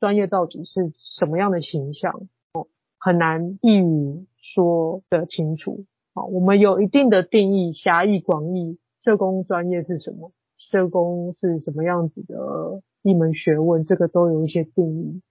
[0.00, 2.26] 专业到底是什么样的形象？
[2.54, 2.66] 哦，
[2.98, 5.84] 很难一语说得清楚。
[6.12, 10.32] 好，我们有一定的定义，狭义广义，社工专业是什么？
[10.56, 15.22] 社工是什么样子的一门学问，这个都有一些定义。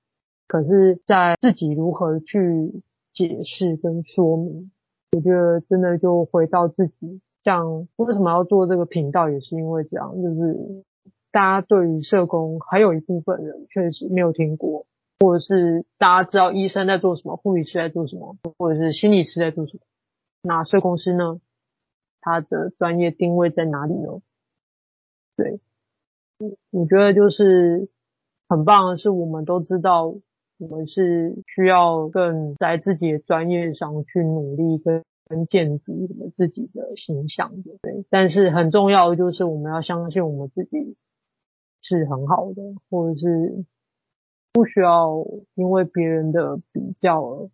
[0.48, 2.82] 可是，在自己如何去
[3.14, 4.72] 解释跟说明，
[5.12, 7.22] 我觉得真的就回到自己。
[7.44, 10.84] 像为什么要做这个频道，也是因为这样，就是
[11.32, 14.86] 大家对于社工还有一部分人确实没有听过，
[15.20, 19.80] 或者是大家知道医生在做什么，护理师在做什么，或者是心理师在做什么。
[20.42, 21.40] 那社工师呢？
[22.20, 24.20] 他的专业定位在哪里呢？
[25.38, 25.62] 对，
[26.72, 27.88] 我觉得就是
[28.50, 30.16] 很棒的是，我们都知道
[30.60, 37.72] 我们是需要更在自己的专业上去努力跟跟建筑我们自己的形象的。
[37.82, 40.96] 对，但是很重要的就是我们要相信我们自己
[41.82, 43.66] 是很好的，或者是
[44.54, 47.50] 不需要因为别人的比较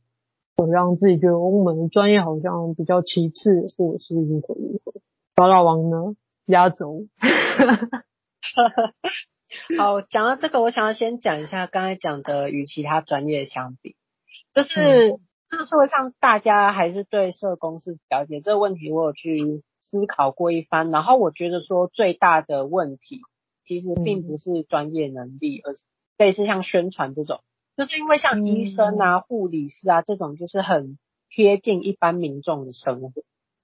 [0.56, 4.93] 而让自己觉得我们专业好像比较其次，或者是如何如何。
[5.36, 6.16] 法老王呢？
[6.45, 7.08] 压轴，
[9.78, 13.95] 好，讲到这个，我想要先讲一下刚才讲的与其他专业相比，
[14.54, 23.22] 就是、嗯、这个社会上大家还是对社工是了解这个问题，我有去思考过一番，然后我觉得说最大的问题
[23.66, 25.84] 其实并不是专业能力，嗯、而是
[26.18, 27.41] 类似像宣传这种，
[27.78, 30.97] 就是因为像医生啊、护、嗯、理师啊这种，就是很
[31.30, 33.12] 贴近一般民众的生活，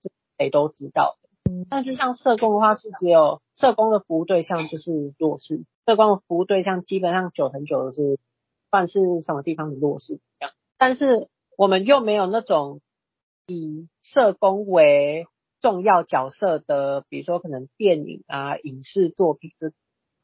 [0.01, 1.29] 这谁都知道的。
[1.69, 8.19] 但是像社工的话，是只有社工的服务对象就是弱势，社工服务对象基本上久很久都是，不
[8.69, 10.19] 管是什么地方的弱势。
[10.77, 12.79] 但是我们又没有那种
[13.47, 15.25] 以社工为
[15.59, 19.71] 重要角色的，比如说可能电影啊、影视作品，这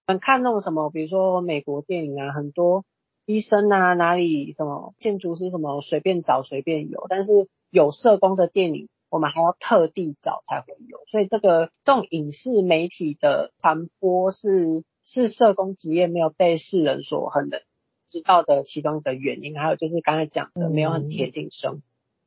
[0.05, 2.86] 我们看那种什么，比如说美国电影啊，很多
[3.26, 8.88] 医生啊，哪里什么建筑师什么随便找随便有，但是有社工的电影。
[9.07, 17.62] 我们还要特地找才会有，所以这个这种影视媒体的传播是是社工职业没有被世人所很能
[18.08, 21.82] 知道的其中一个原因，还有就是刚才讲的没有很贴近生活，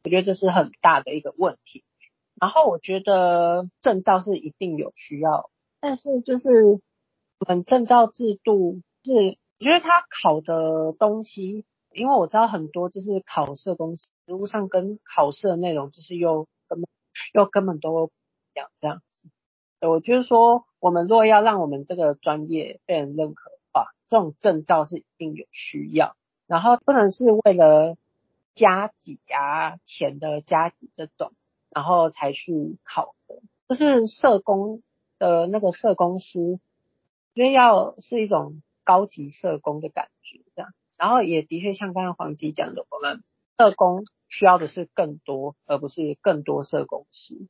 [0.05, 1.85] 我觉得这是很大的一个问题。
[2.41, 5.51] 然后我觉得证照是一定有需要，
[5.81, 6.49] 但是就是
[7.41, 16.49] 我们证照制度是，我觉得他考的东西，因为我知道很多就是考社工实务上跟考试的内容就是又。
[16.71, 16.89] 根本
[17.33, 18.13] 又根本都不
[18.53, 19.31] 一样这样子，
[19.81, 26.17] 我就是说，我们若要让我们这个专业被人认可的话，这种证照是一定有需要，
[26.47, 27.97] 然后不能是为了
[28.55, 31.33] 加给啊钱的加给这种，
[31.71, 33.41] 然后才去考的。
[33.69, 34.83] 就是社工
[35.19, 36.59] 的那个社工师，
[37.35, 43.23] 因为要是一种高级社工的感觉这样，然后也的确像刚刚黄吉讲的，我们
[43.59, 47.47] 社工需要的是更多，而不是更多社工师。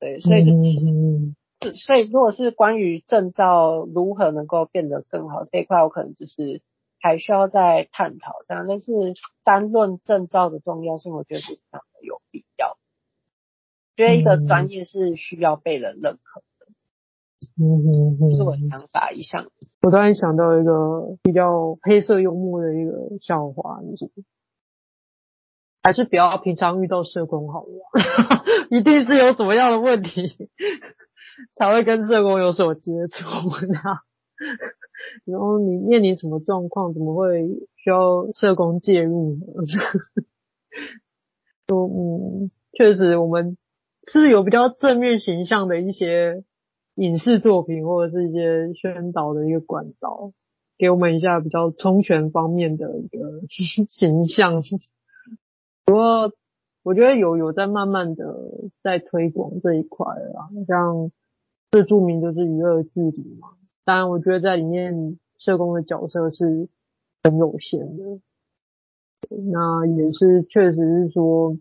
[0.00, 1.36] 对，所以就是，嗯、
[1.74, 6.62] 所以如果是关于证照如何能够变得更好这一块，我可能就是
[7.00, 8.66] 还需要再探讨这样。
[8.66, 8.92] 但是
[9.44, 12.78] 单论证照的重要性，我觉得是非常的有必要。
[13.96, 16.66] 觉得一个专业是需要被人认可的。
[17.62, 19.46] 嗯哼哼，是我的想法一项。
[19.82, 24.10] 我突然想到一个比较黑色幽默的一个笑话，就是。
[25.82, 30.50] 还是不要平常遇到社工好了， 一定是有什么样的问题
[31.54, 33.24] 才会跟社工有所接触。
[35.24, 39.40] 然后你面临什么状况，怎么会需要社工介入呢？
[41.68, 43.56] 说嗯，确实我们
[44.10, 46.42] 是有比较正面形象的一些
[46.94, 50.32] 影视作品或者是一些宣导的一个管道，
[50.78, 53.42] 给我们一下比较充权方面的一个
[53.88, 54.62] 形象。
[55.84, 56.32] 不过，
[56.82, 58.24] 我觉得有有在慢慢的
[58.82, 61.10] 在推广这一块啦，像
[61.70, 63.48] 最著名就是娱乐距离嘛。
[63.84, 66.70] 当然，我觉得在里面社工的角色是
[67.22, 68.20] 很有限的。
[69.52, 71.58] 那也是确实是说，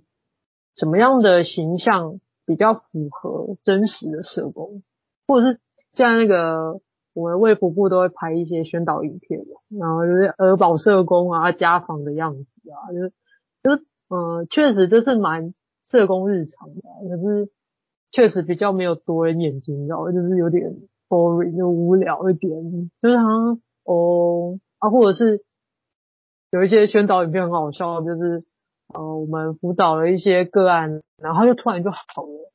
[0.76, 4.84] 什么样的形象比较符合真实的社工，
[5.28, 5.60] 或者是
[5.92, 6.80] 像那个
[7.14, 13.14] 我们卫福部都会拍一些宣导影片嘛，然后就是儿保社工啊家访的样子啊，就是
[13.62, 13.86] 就是。
[14.10, 15.54] 嗯，确实这是蛮
[15.86, 17.50] 社工日常的，可是
[18.12, 20.76] 确实比较没有夺人眼睛，然后就是有点
[21.08, 22.52] boring，就无聊一点，
[23.02, 25.44] 就是好像哦啊，或者是
[26.52, 28.44] 有一些宣导影片很好笑，就是
[28.94, 32.52] 呃我们辅导了一些个案，然后就突然就好了，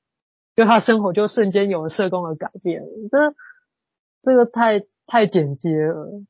[0.57, 2.83] 就他生活就瞬间有了社工的改变，
[3.13, 3.35] 这
[4.23, 6.21] 这个太太简洁了，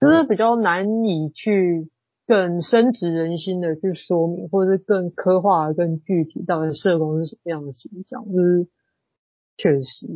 [0.00, 1.90] 就是比较难以去。
[2.26, 8.24] 更深植人心的去说明，或者是更刻画、更具体，到底社工是什么样的形象？
[8.32, 8.68] 就是
[9.56, 10.06] 确实，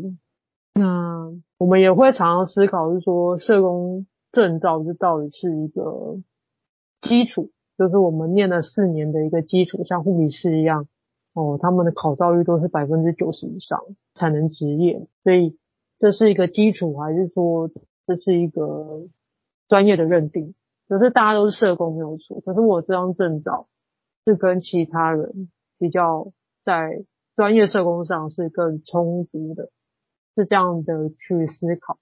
[0.75, 6.19] 那我们也会常常思考，是说社工证照这到底是一个
[7.03, 10.89] 基础，就是我们念了四年的一个基础，像护理师一样，
[11.35, 13.81] 哦，他们的考照率都是百分之九十以上
[14.15, 15.59] 才能执业，所以
[15.99, 17.71] 这是一个基础，还是说
[18.07, 19.07] 这是一个
[19.69, 20.55] 专业的认定？
[20.89, 23.69] 可是大家都是社工没有错，可是我这张证照
[24.25, 26.33] 是跟其他人比较
[26.63, 29.71] 在专业社工上是更充足的，
[30.37, 31.99] 是这样的去思考。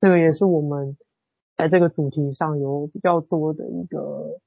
[0.00, 0.96] 这个也是我们
[1.56, 4.40] 在这个主题上有比较多的一个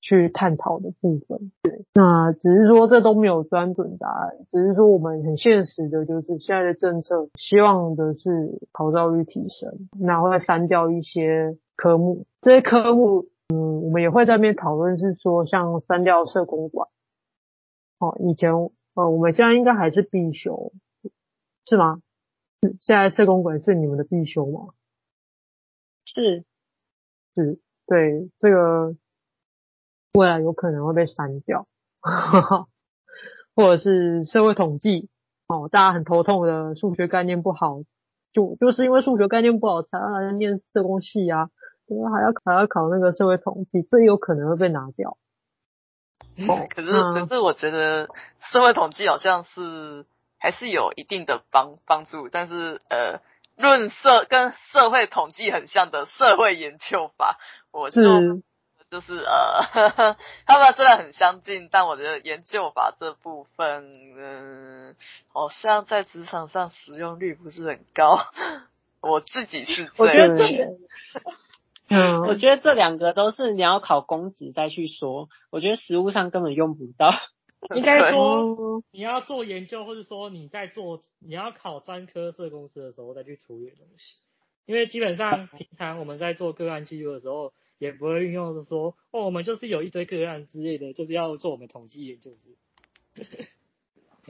[0.00, 1.52] 去探讨的部分。
[1.62, 11.56] 对，那只是说这都没有专准答案，只是说我们很现实的就是现在的政策希望的是考照率提升，然后会删掉一些。
[11.78, 16.88] 科目这些科目，嗯，我们也会在那边讨论，是说像删掉社工管，
[17.98, 18.50] 哦，以前
[18.94, 20.72] 呃，我们现在应该还是必修，
[21.66, 22.00] 是吗？
[22.80, 24.68] 现在社工管是你们的必修吗？
[26.06, 26.46] 是，
[27.34, 28.96] 是，对，这个
[30.16, 31.66] 未来有可能会被删掉，
[33.54, 35.08] 或者是社会统计，
[35.46, 37.82] 哦，大家很头痛的数学概念不好，
[38.32, 41.50] 就就是因为数学概念不好才让人念社工系啊。
[41.88, 45.16] 因为还要还要考那个社会统计，这有可能会被拿掉。
[46.48, 48.08] 哦、可是、嗯、可是我觉得
[48.40, 50.04] 社会统计好像是
[50.36, 53.20] 还是有一定的帮帮助，但是呃，
[53.56, 57.38] 论社跟社会统计很像的社会研究法，
[57.70, 58.42] 我就是
[58.96, 60.16] 就是呃呵呵，
[60.46, 64.94] 他们虽然很相近，但我觉得研究法这部分，嗯、呃，
[65.28, 68.18] 好像在职场上使用率不是很高。
[69.02, 70.34] 我自己是这样。
[71.90, 77.12] 嗯，我觉得这两个都是你要考公职再去说，我觉得实务上根本用不到。
[77.76, 84.16] 应该说你要做研究，或者说你在做你要考专科社公司的时候再去处理的东西，
[84.64, 92.56] 因为基本上平常我们在做个案记录的时候，也不会运用的说哦，我们就是有一堆个案之类的，就是要做我们统计研究是。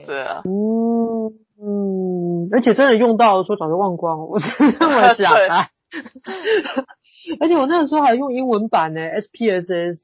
[0.05, 0.41] 对啊。
[0.45, 5.69] 嗯嗯，而且真的用到的时候早就忘光了，我是这么 想的。
[7.39, 10.01] 而且我那个时候还用英文版呢，SPSS。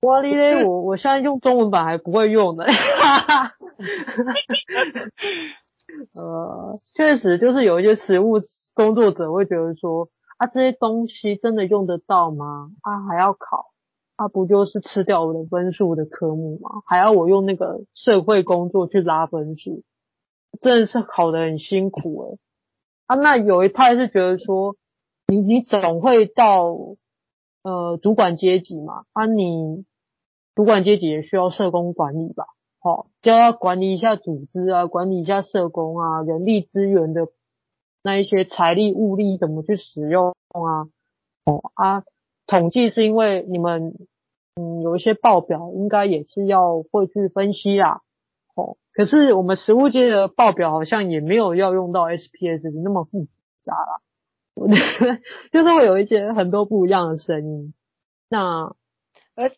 [0.00, 2.64] 哇哩嘞，我我现在用中文版还不会用呢。
[6.12, 8.40] 呃，确实就是有一些实务
[8.74, 10.08] 工作者会觉得说，
[10.42, 12.70] 啊这些东西真的用得到吗？
[12.80, 13.66] 啊还要考，
[14.16, 16.82] 啊不就是吃掉我的分数的科目吗？
[16.86, 19.82] 还要我用那个社会工作去拉分数，
[20.60, 22.38] 真的是考得很辛苦诶。
[23.06, 24.76] 啊那有一派是觉得说。
[25.28, 26.76] 你你总会到
[27.62, 29.04] 呃主管阶级嘛？
[29.14, 29.86] 啊你
[30.54, 32.44] 主管阶级也需要社工管理吧，
[32.80, 37.28] 好，就要管理一下组织啊，管理一下社工啊，人力资源的
[38.02, 40.88] 那一些财力物力怎么去使用啊，
[41.44, 42.04] 哦啊，
[42.46, 43.94] 统计是因为你们
[44.56, 48.02] 嗯有一些报表应该也是要会去分析啦，
[48.54, 53.26] 哦，可是我们实物界的报表好像也没有要用到 SPS 那么复
[53.60, 54.00] 杂啦。
[55.50, 57.72] 就是会有一些很多不一样的声音，
[58.28, 58.74] 那
[59.34, 59.48] 而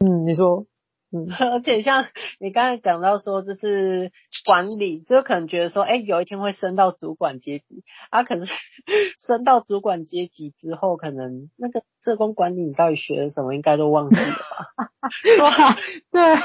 [0.00, 0.66] 嗯，你说，
[1.10, 2.04] 嗯， 而且像
[2.38, 4.12] 你刚才讲到说，就是
[4.44, 8.52] 管理，就可能觉得说，哎，有一天会升到主管阶级，啊，可是
[9.26, 14.78] 升到主管阶级之后，可能那个社工管理你到底学了什么，应该都忘记了吧？
[15.42, 15.76] 哇，
[16.10, 16.36] 对，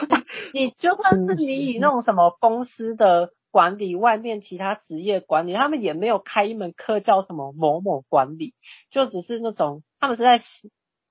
[0.53, 3.31] 你就算是你以那种什么公司的。
[3.53, 8.55] 管理外面其他职业管理，他们也没有开一门课叫什么某某管理，
[8.89, 10.39] 就只是那种他们是在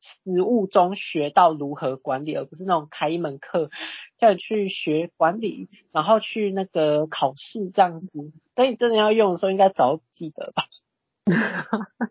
[0.03, 3.71] 实务中学到如何管理，而不是那种开一门课
[4.19, 8.09] 叫你去学管理，然后去那个考试这样子。
[8.55, 10.65] 等你真的要用的时候，应该早记得吧？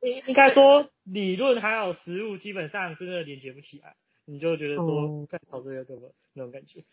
[0.01, 6.83] 应 应该说理论还有实务基本上真的连接不起来，你就觉得说在考这个怎么那种感觉。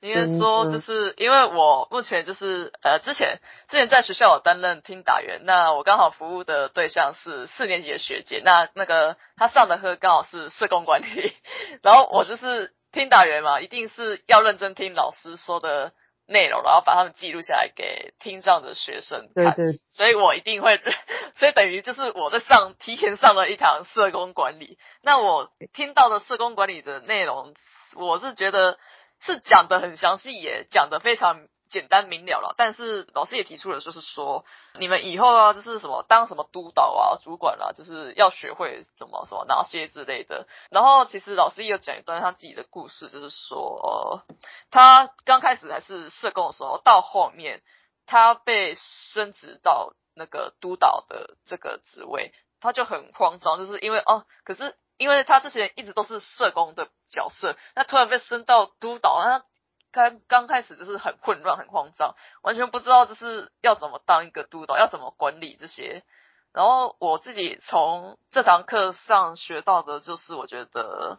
[0.00, 11.32] 应该说，就是因为我目前就是呃，之前之前在学校有担任听打员，那我刚好服务的对象是四年级的学姐，那那个她上的课刚好是社工管理，
[11.82, 15.92] 然后我就是听打员嘛，一定是要认真听老师说的
[16.26, 20.80] 内容，然后把他们记录下来给听障的学生看，对对，所以我一定会，
[21.36, 27.54] 所以等于就是我在上提前上了一堂社工管理，那我听到的社工管理的内容，
[27.96, 28.78] 我是觉得。
[29.24, 32.54] 是讲得很详细，也讲得非常简单明了了。
[32.58, 34.44] 但是老师也提出了，就是说
[34.78, 40.46] 你们以后啊，就是什么当什么督导啊、主管、啊，就是要学会什么什么哪些之类的。
[40.70, 44.22] 然后其实老师也有讲一段他自己的故事，就是说，
[44.70, 47.62] 他刚开始还是社工的时候，到后面
[48.04, 54.76] 他被升职到那个督导的这个职位，他就很慌张，就是因为哦，可是。
[54.96, 59.44] 因为他之前一直都是社工的角色，那突然被升到督导，他
[59.90, 66.04] 刚刚开始就是很混乱、很慌张，完全不知道就是要怎么当一个督导，要怎么管理这些。
[66.52, 71.18] 然后我自己从这堂课上学到的就是，我觉得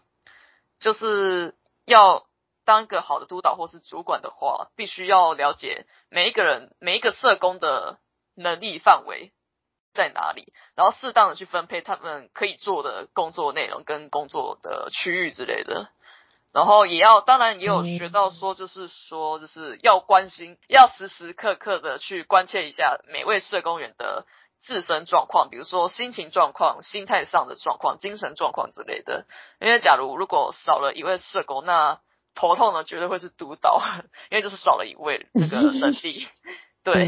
[0.80, 2.26] 就是要
[2.64, 8.00] 当一个好的督导或是主管的话，必须要了解每一个人、每一个社工的
[8.34, 9.34] 能力范围。
[9.96, 15.90] 在哪里，然后适当的去分配他们可以做的工作内容跟工作的区域之类的，
[16.54, 24.26] 然后也要，当然也有学到说，就是说，就是要关心，要时时刻刻的去关切一下每位社工员的
[24.62, 29.26] 自身状况，比如说心情状况、心态上的状况、精神状况之类的。
[29.60, 32.00] 因为假如如果少了一位社工，那
[32.36, 33.82] 头痛呢绝对会是督导，
[34.30, 36.28] 因为就是少了一位这个能力。
[36.86, 37.06] 对，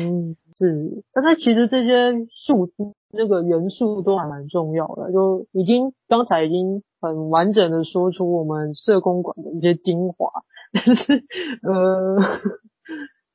[0.57, 2.73] 是，但是其实这些数字
[3.11, 10.31] 那个元素都还蛮重要的，就已经刚才已经很完整的说出我们社工管的一些精华，
[10.73, 11.23] 但是
[11.61, 12.17] 呃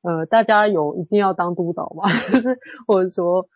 [0.02, 2.02] 呃，大家有一定要当督导吗？
[2.32, 3.46] 就是或者说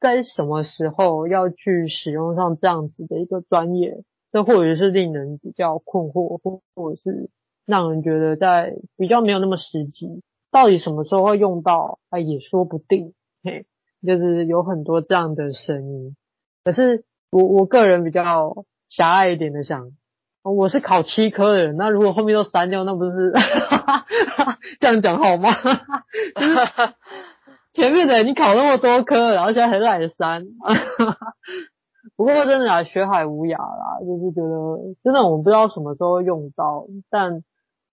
[0.00, 7.28] 在什么时候要去使用上这样子的一个专业，这或者是令人比较困惑，或或者是
[7.66, 10.22] 让人觉得在比较没有那么实际。
[10.50, 11.98] 到底什么时候会用到？
[12.10, 13.14] 啊，也说不定。
[13.44, 13.66] 嘿，
[14.04, 16.16] 就是有很多这样的声音。
[16.64, 19.92] 可是我我个人比较狭隘一点的想，
[20.42, 23.32] 我是考七科的人，那如果后面都删掉，那不是
[24.80, 25.50] 这样讲好吗？
[27.72, 30.44] 前面的你考那么多科，然后现在还来删。
[32.16, 37.44] 不过真的啊，学海无涯啦，就是觉得真的我们不知道什么时候会用到，但。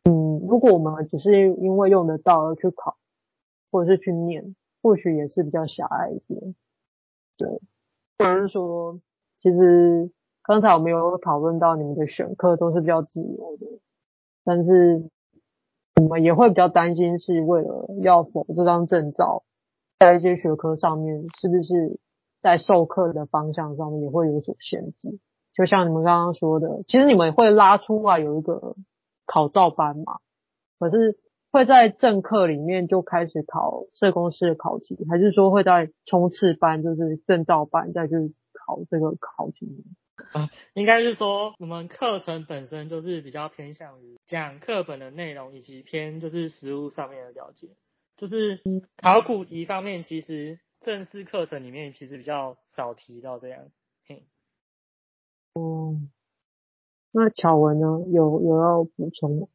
[0.09, 2.95] 嗯，如果我们只是因为用得到而去考，
[3.69, 6.55] 或者是去念，或许也是比较狭隘一点。
[7.35, 7.49] 对，
[8.17, 9.01] 或者是说，
[9.37, 10.09] 其实
[10.43, 13.67] 刚才我们有讨论到你们的选课都是比较自由的，
[14.45, 15.09] 但是
[16.01, 19.43] 我们也会比较担心，是为了要否这张证照，
[19.99, 21.99] 在一些学科上面，是不是
[22.39, 25.19] 在授课的方向上面也会有所限制？
[25.53, 28.77] 就像你们刚刚说的，其实你们会拉出来有一个。
[29.27, 30.19] 考照班嘛，
[30.79, 31.19] 可是
[31.51, 38.15] 会在正课里面就开始考社工师的考题，还是说会在冲刺班，就是证照班再去
[38.53, 39.83] 考这个考题？
[40.33, 47.69] 啊，应该是说我们课程本身就是比较偏向于讲课本的内容，以及偏就是实务上面的了解。
[48.17, 48.59] 就是
[48.97, 53.69] 考古题方面，其实正式课程里面其实比较少提到这样。
[54.07, 54.25] 嘿，
[55.53, 56.09] 嗯。
[57.19, 57.87] 那巧文呢？
[58.13, 59.47] 有有要补充吗？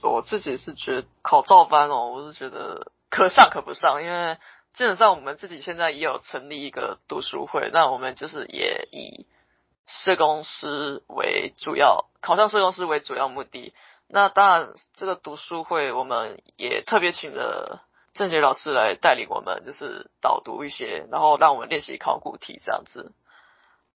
[0.00, 4.36] 我自己是觉考照班哦，我是觉得可上可不上，因为
[4.74, 9.26] 基本上我们自己现在也有成立一个读书会，那我们就是也以
[9.86, 13.74] 社工师为主要，考上社工师为主要目的。
[14.06, 17.82] 那当然，这个读书会我们也特别请了
[18.14, 23.12] 郑杰老师来带领我们，就是导读一些，然后让我们练习考古题这样子。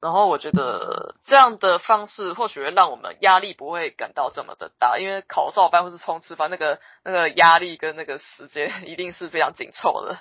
[0.02, 10.18] 然后我觉得这样的方式或许会让我们压力不会感到这么的大，因为考照班或是冲刺班那个那个压力跟那个时间 一定是非常紧凑的，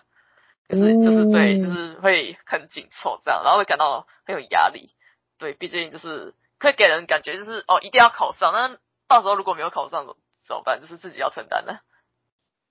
[0.70, 4.92] 就是就是对，就是会很紧凑这样，然后会感到很有压力。
[5.40, 8.78] 对，毕竟就是可以给人感觉就是哦一定要考上，那
[9.08, 10.06] 到时候如果没有考上
[10.48, 10.80] 怎么办？
[10.80, 11.80] 就是自己要承担的。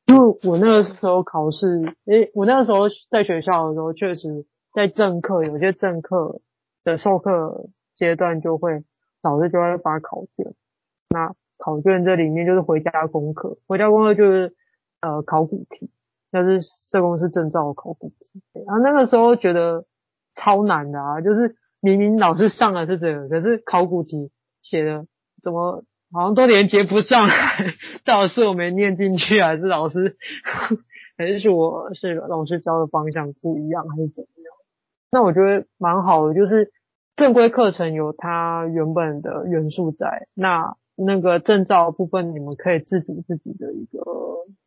[0.07, 1.67] 因为我那个时候考试，
[2.07, 6.41] 诶，我那个时候在学校的时候，确实在政课有些政课。
[6.85, 8.85] 的授课阶段就会，
[9.23, 10.55] 老师就会发考卷。
[11.09, 14.55] 那考卷这里面就是回家功课，回家功课就是
[15.01, 15.91] 呃考古题，
[16.31, 18.43] 那是社工师证照考古题。
[18.67, 19.85] 然后那个时候觉得
[20.35, 24.31] 超难的啊，就是明明老师上的是这个，可是考古题
[24.63, 25.07] 写的
[25.43, 27.75] 怎么好像都连接不上来，
[28.05, 30.17] 到底是我没念进去，还是老师，
[31.19, 34.29] 还是我是老师教的方向不一样，还是怎么？
[35.13, 36.73] 那我觉得蛮好的，就是
[37.17, 44.01] 正规课程有它原本的元素在，那那个证照部分你们可以自主自己的一个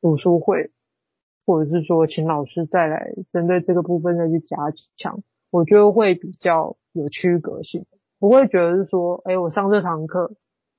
[0.01, 0.71] 读书会，
[1.45, 4.57] 或者是说请老师再来针对这个部分再去加
[4.97, 7.85] 强，我觉得会比较有区隔性，
[8.19, 10.35] 不会觉得是说，哎，我上这堂课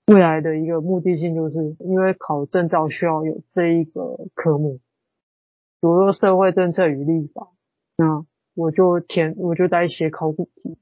[0.09, 4.74] 未来的一个目的性就是因为考证照需要有这一个科目，
[5.81, 7.49] 比如说社会政策与立法，
[7.97, 8.27] 那。
[8.55, 10.78] 我就填，我就在写考古题，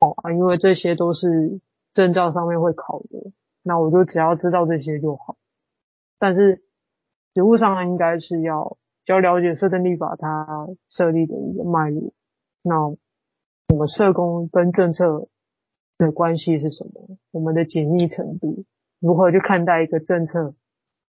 [0.00, 1.60] 哦啊，因为这些都是
[1.94, 3.32] 证照上面会考的，
[3.62, 5.36] 那我就只要知道这些就好。
[6.18, 6.62] 但是
[7.34, 8.76] 实务上应该是要
[9.06, 12.12] 要了解社政立法它设立的一个脉络，
[12.62, 15.28] 那我们社工跟政策
[15.98, 17.18] 的关系是什么？
[17.30, 18.64] 我们的紧密程度，
[19.00, 20.54] 如何去看待一个政策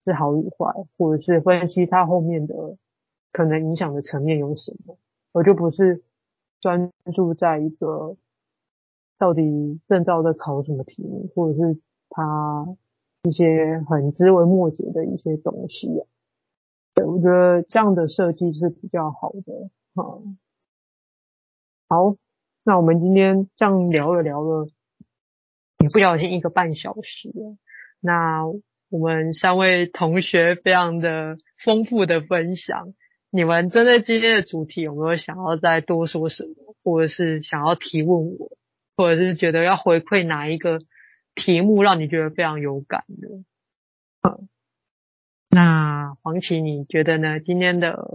[0.06, 2.78] 是好与坏，或者是分析它后面的
[3.32, 4.98] 可能影响的层面有什么？
[5.36, 6.02] 我就不是
[6.62, 8.16] 专注在一个
[9.18, 11.78] 到底证照在考什么题目，或者是
[12.10, 12.66] 他
[13.24, 15.90] 一些很枝微末节的一些东西。
[16.94, 19.70] 对，我觉得这样的设计是比较好的。
[19.94, 20.22] 好，
[21.90, 22.16] 好，
[22.64, 24.70] 那我们今天这样聊了聊了，
[25.80, 27.34] 也不小心一个半小时。
[28.00, 28.46] 那
[28.90, 32.94] 我们三位同学非常的丰富的分享。
[33.36, 38.58] 你们针对今天的主题有没有想要再多说什么，或者是想要提问我，
[38.96, 40.80] 或者是觉得要回馈哪一个
[41.36, 43.28] 题目让你觉得非常有感的？
[44.22, 44.48] 嗯，
[45.50, 47.42] 那黄萁你觉得呢？
[47.42, 48.08] 今天的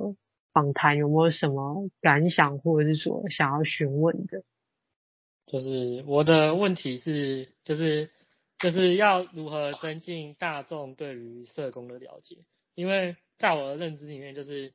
[0.54, 4.42] 访谈有没有什么感想，或者是说想要询问的？
[5.44, 8.08] 就是我的问题是，就是
[8.58, 12.38] 就是要如何增进大众对于社工的了解？
[12.74, 14.72] 因为在我的认知里面，就是。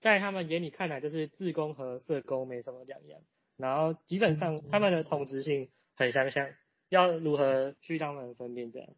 [0.00, 3.20] 在他们眼里看来，就是自工和社工没什么两样，
[3.56, 6.46] 然后基本上他们的同质性很相像，
[6.88, 8.88] 要如何去让他们分辨这样？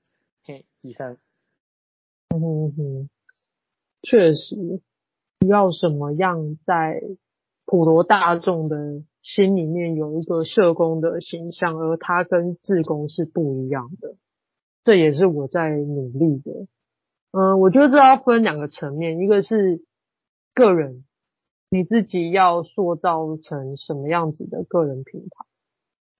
[0.44, 1.16] 嘿，以上。
[2.28, 3.10] 嗯哼哼，
[4.02, 4.56] 确实，
[5.48, 7.00] 要什么样在
[7.64, 14.16] 普罗大众的心里面有一个社工的形象，而他跟自工是不一样的，
[14.84, 16.66] 这也是我在努力的。
[17.32, 19.82] 嗯，我觉得这要分两个层面，一个是。
[20.54, 21.04] 个人，
[21.68, 25.46] 你自己要塑造成什么样子的个人品牌？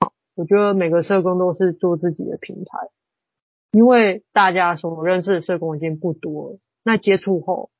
[0.01, 2.89] 好，我觉得每个社工都是做自己的品牌，
[3.73, 6.59] 因为大家所认识的社工已经不多了。
[6.83, 7.71] 那接触后，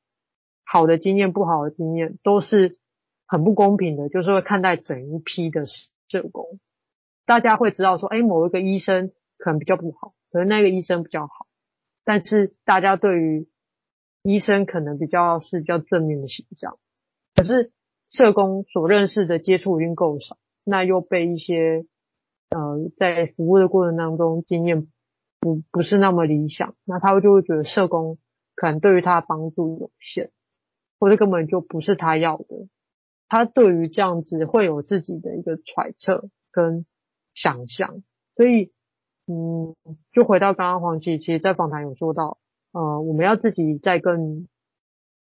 [0.63, 2.77] 好的经验、不好的经验都是
[3.25, 6.59] 很不公平的，就是会看待整一批的社工。
[7.25, 11.47] 大家会知道说，哎，某一个医生可能比较不好，可能那个医生比较好，
[12.03, 13.47] 但是大家对于
[14.23, 16.77] 医生可能比较是比较正面的形象，
[17.35, 17.71] 可是
[18.09, 21.85] 社工所认识的接触已经够少，那又被一些
[22.49, 24.87] 呃在服务的过程当中经验
[25.39, 28.19] 不不是那么理想，那他就会觉得社工
[28.53, 30.29] 可能对于他的帮助有限，
[30.99, 32.45] 或者根本就不是他要的。
[33.27, 36.85] 他对于这样子会有自己的一个揣测跟
[37.33, 38.03] 想象，
[38.35, 38.71] 所以
[39.25, 39.73] 嗯，
[40.11, 42.37] 就回到刚刚黄琦，其实在访谈有说到。
[42.71, 44.47] 呃，我们要自己再更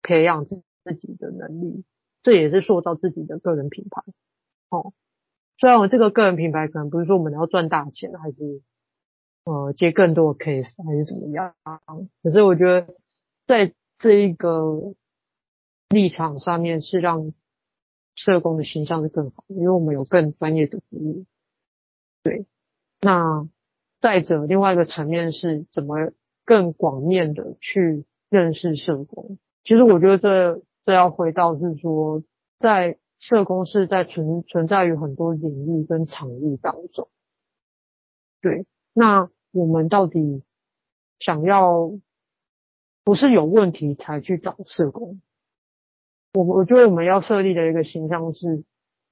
[0.02, 1.84] 培养自自己的能力，
[2.24, 4.04] 这也是塑造自己的个人品牌。
[4.70, 4.94] 哦，
[5.58, 8.62] 虽然我这个个人品牌可能不是说我们要赚大钱，还是
[9.44, 11.54] 呃接更多的 case 还是怎么样。
[12.24, 12.96] 可是我觉得
[13.48, 14.94] 在这一个
[15.90, 17.34] 立场上面是让
[18.16, 21.26] 社工的形象是更好，因为我们有更专业的服务。
[22.22, 22.46] 对，
[23.02, 23.48] 那
[24.00, 26.12] 再者另外一个层面是怎么
[26.50, 29.38] 更广面的去认识社工。
[29.64, 32.24] 其实我觉得这这要回到是说，
[32.58, 37.08] 在社工是在存存在于很多领域跟场域当中。
[38.42, 40.44] 对，那我们到底
[41.20, 41.92] 想要
[43.04, 45.22] 不是有问题才去找社工？
[46.34, 48.64] 我我觉得我们要设立的一个形象是，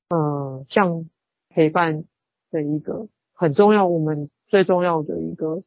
[0.10, 1.08] 呃，像
[1.50, 2.06] 陪伴
[2.50, 5.62] 的一个很重要，我们最重要的一个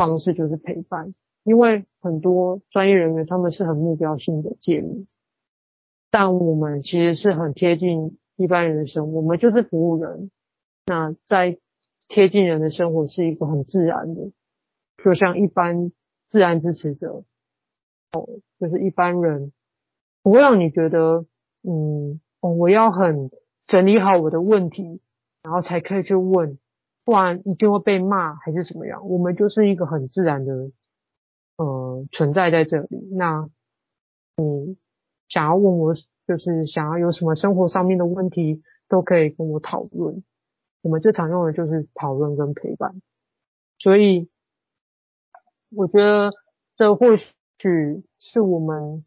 [0.00, 1.14] 方式就是陪伴，
[1.44, 5.04] 因为很多专业人员他们是很目标性的介入，
[6.10, 10.30] 但我们其实是很贴近一般人的生活，我们就是服务人，
[10.86, 11.58] 那在。
[12.08, 14.32] 贴近人的生活是一个很自然的，
[15.04, 15.92] 就像一般
[16.28, 17.22] 自然支持者，
[18.10, 18.26] 哦，
[18.58, 19.52] 就是一般人，
[20.20, 21.24] 不会让你觉得，
[21.62, 23.30] 嗯，哦，我要很
[23.68, 25.00] 整理好我的问题，
[25.44, 26.58] 然后才可以去问，
[27.10, 29.08] 不然一定会被骂还是什么样。
[29.08, 30.70] 我们就是一个很自然的，
[31.56, 33.08] 呃，存在在这里。
[33.16, 33.50] 那，
[34.36, 34.78] 你
[35.26, 35.96] 想要问我，
[36.28, 40.22] 就是想要有什么生活上面的问题，都可以跟我讨论。
[40.82, 43.02] 我们最常用的就是讨论跟陪伴，
[43.80, 44.30] 所以
[45.74, 46.30] 我觉得
[46.76, 49.04] 这或许是我们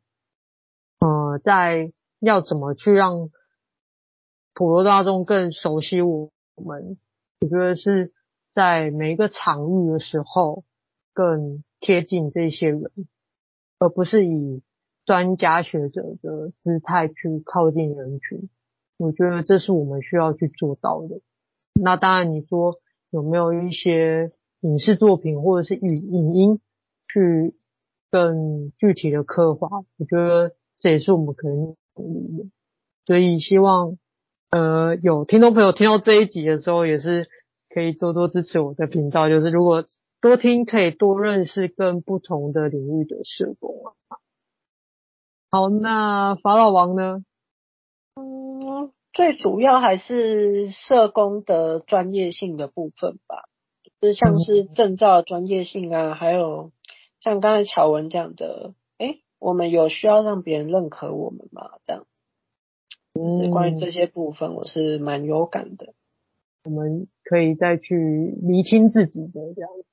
[0.99, 3.29] 呃在要怎么去让
[4.53, 6.97] 普罗大众更熟悉我们，
[7.43, 8.13] 我觉得是
[8.53, 10.63] 在每一个场域的时候
[11.11, 12.89] 更贴近这些人，
[13.79, 14.61] 而不是以
[15.03, 18.49] 专家学者的姿态去靠近人群。
[18.95, 21.19] 我觉得这是我们需要去做到的。
[21.73, 22.79] 那当然，你说
[23.09, 26.61] 有没有一些影视作品或者是语影音
[27.11, 27.57] 去
[28.09, 29.83] 更具体的刻画？
[29.97, 32.49] 我觉得这也是我们可能努力的。
[33.05, 33.97] 所以希望
[34.53, 37.27] 呃有听众朋友听到这一集的时候，也是
[37.73, 39.27] 可以多多支持我的频道。
[39.27, 39.83] 就是如果
[40.21, 43.75] 多听，可以多认识更不同的领域的社工
[44.07, 44.17] 啊。
[45.49, 47.23] 好，那法老王呢？
[48.15, 48.91] 嗯。
[49.13, 53.43] 最主要还是社工的专业性的部分吧，
[54.01, 56.71] 就是像是证照专业性啊，还有
[57.19, 61.69] 像刚才乔文讲的，诶，我们有需要让别人认可我们吗？
[61.85, 62.07] 这样，
[63.13, 65.93] 就是关于这些部分，我是蛮有感的。
[66.63, 69.85] 我们可以再去厘清自己的这样子。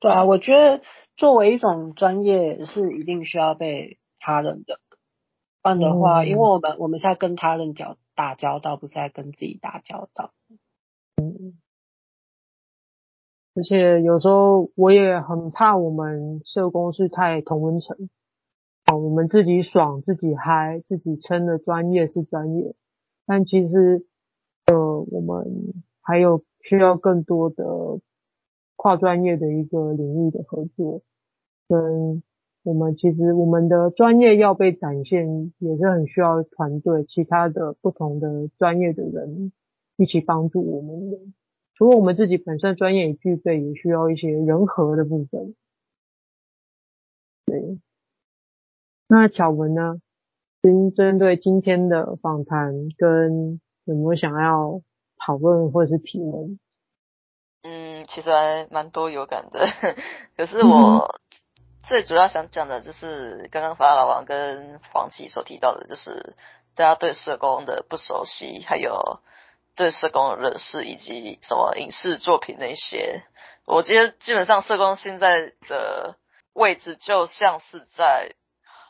[0.00, 0.82] 对啊，我觉得
[1.16, 4.78] 作为一种专业，是一定需要被他人的。
[5.60, 10.32] 不然的话，因为我们我们是在跟他人交打交道，不是在跟自己打交道。
[11.16, 11.58] 嗯，
[13.54, 18.08] 而且有时候我也很怕我们社工是太同温层，
[18.90, 22.74] 哦，我们自己爽，自己嗨，自己称的专业是专业，
[23.26, 24.06] 但其实
[24.66, 28.00] 呃，我们还有需要更多的
[28.76, 31.02] 跨专业的一个领域的合作
[31.68, 32.22] 跟。
[32.64, 39.52] 我们其实我们的专业要被展现，也是很需要团队，其他的不同的专业的人
[39.96, 41.16] 一起帮助我们的。
[41.74, 45.54] 除了我们自己本身专业也具备，也需要一些人和的部分。
[47.46, 47.78] 对，
[49.08, 49.96] 那巧文呢？
[50.62, 54.80] 针针对今天的访谈，跟有没有想要
[55.18, 56.60] 讨论或者是提问？
[57.62, 59.66] 嗯，其实还蛮多有感的，
[60.36, 61.06] 可是我。
[61.06, 61.18] 嗯
[61.80, 66.34] 最主要想讲的就是刚刚法老王跟黄琦所提到的，就是
[66.74, 69.20] 大家对社工的不熟悉，还有
[69.74, 73.22] 对社工的认识，以及什么影视作品那些。
[73.64, 76.16] 我觉得基本上社工现在的
[76.52, 78.34] 位置就像是在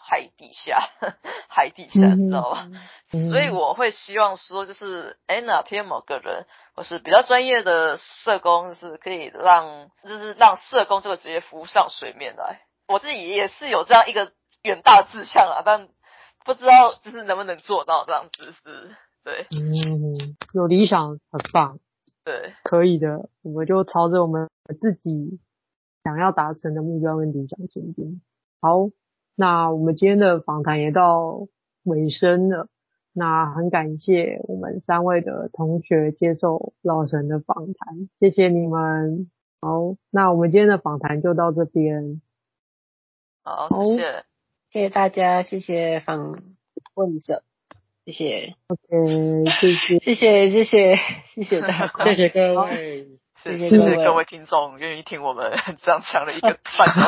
[0.08, 0.80] 海底下，
[1.50, 2.66] 海底下，你知道吧？
[3.12, 12.62] 嗯、所以我会希望说，就是哎，哪天某个人或是比较专业的社工，就是可以让，就是让社工这个职业浮上水面来。
[12.86, 14.32] 我自己也是有这样一个
[14.62, 15.88] 远大志向啊，但
[16.46, 21.78] 不知道就是能不能做到这样子是，对，嗯，有理想很棒，
[22.24, 24.48] 对，可以的，我们就朝着我们
[24.80, 25.38] 自己
[26.02, 28.22] 想要达成的目标跟理想前进。
[28.62, 28.88] 好，
[29.40, 31.46] 那我们今天的访谈也到
[31.84, 32.66] 尾声了，
[33.12, 39.30] 那很感谢我们三位的同学接受老神的访谈，谢谢你们。
[39.60, 42.20] 好，那我们今天的访谈就到这边。
[43.44, 44.24] 好，谢谢，
[44.70, 46.42] 谢谢大家，谢谢访
[46.94, 47.44] 问者，
[48.06, 50.96] 谢谢，OK，谢谢，谢谢，谢谢，
[51.36, 53.06] 谢谢大 家，谢谢各位，
[53.36, 57.02] 谢谢各位听众愿意听我们 这样讲了一个半小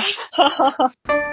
[0.00, 1.22] 时。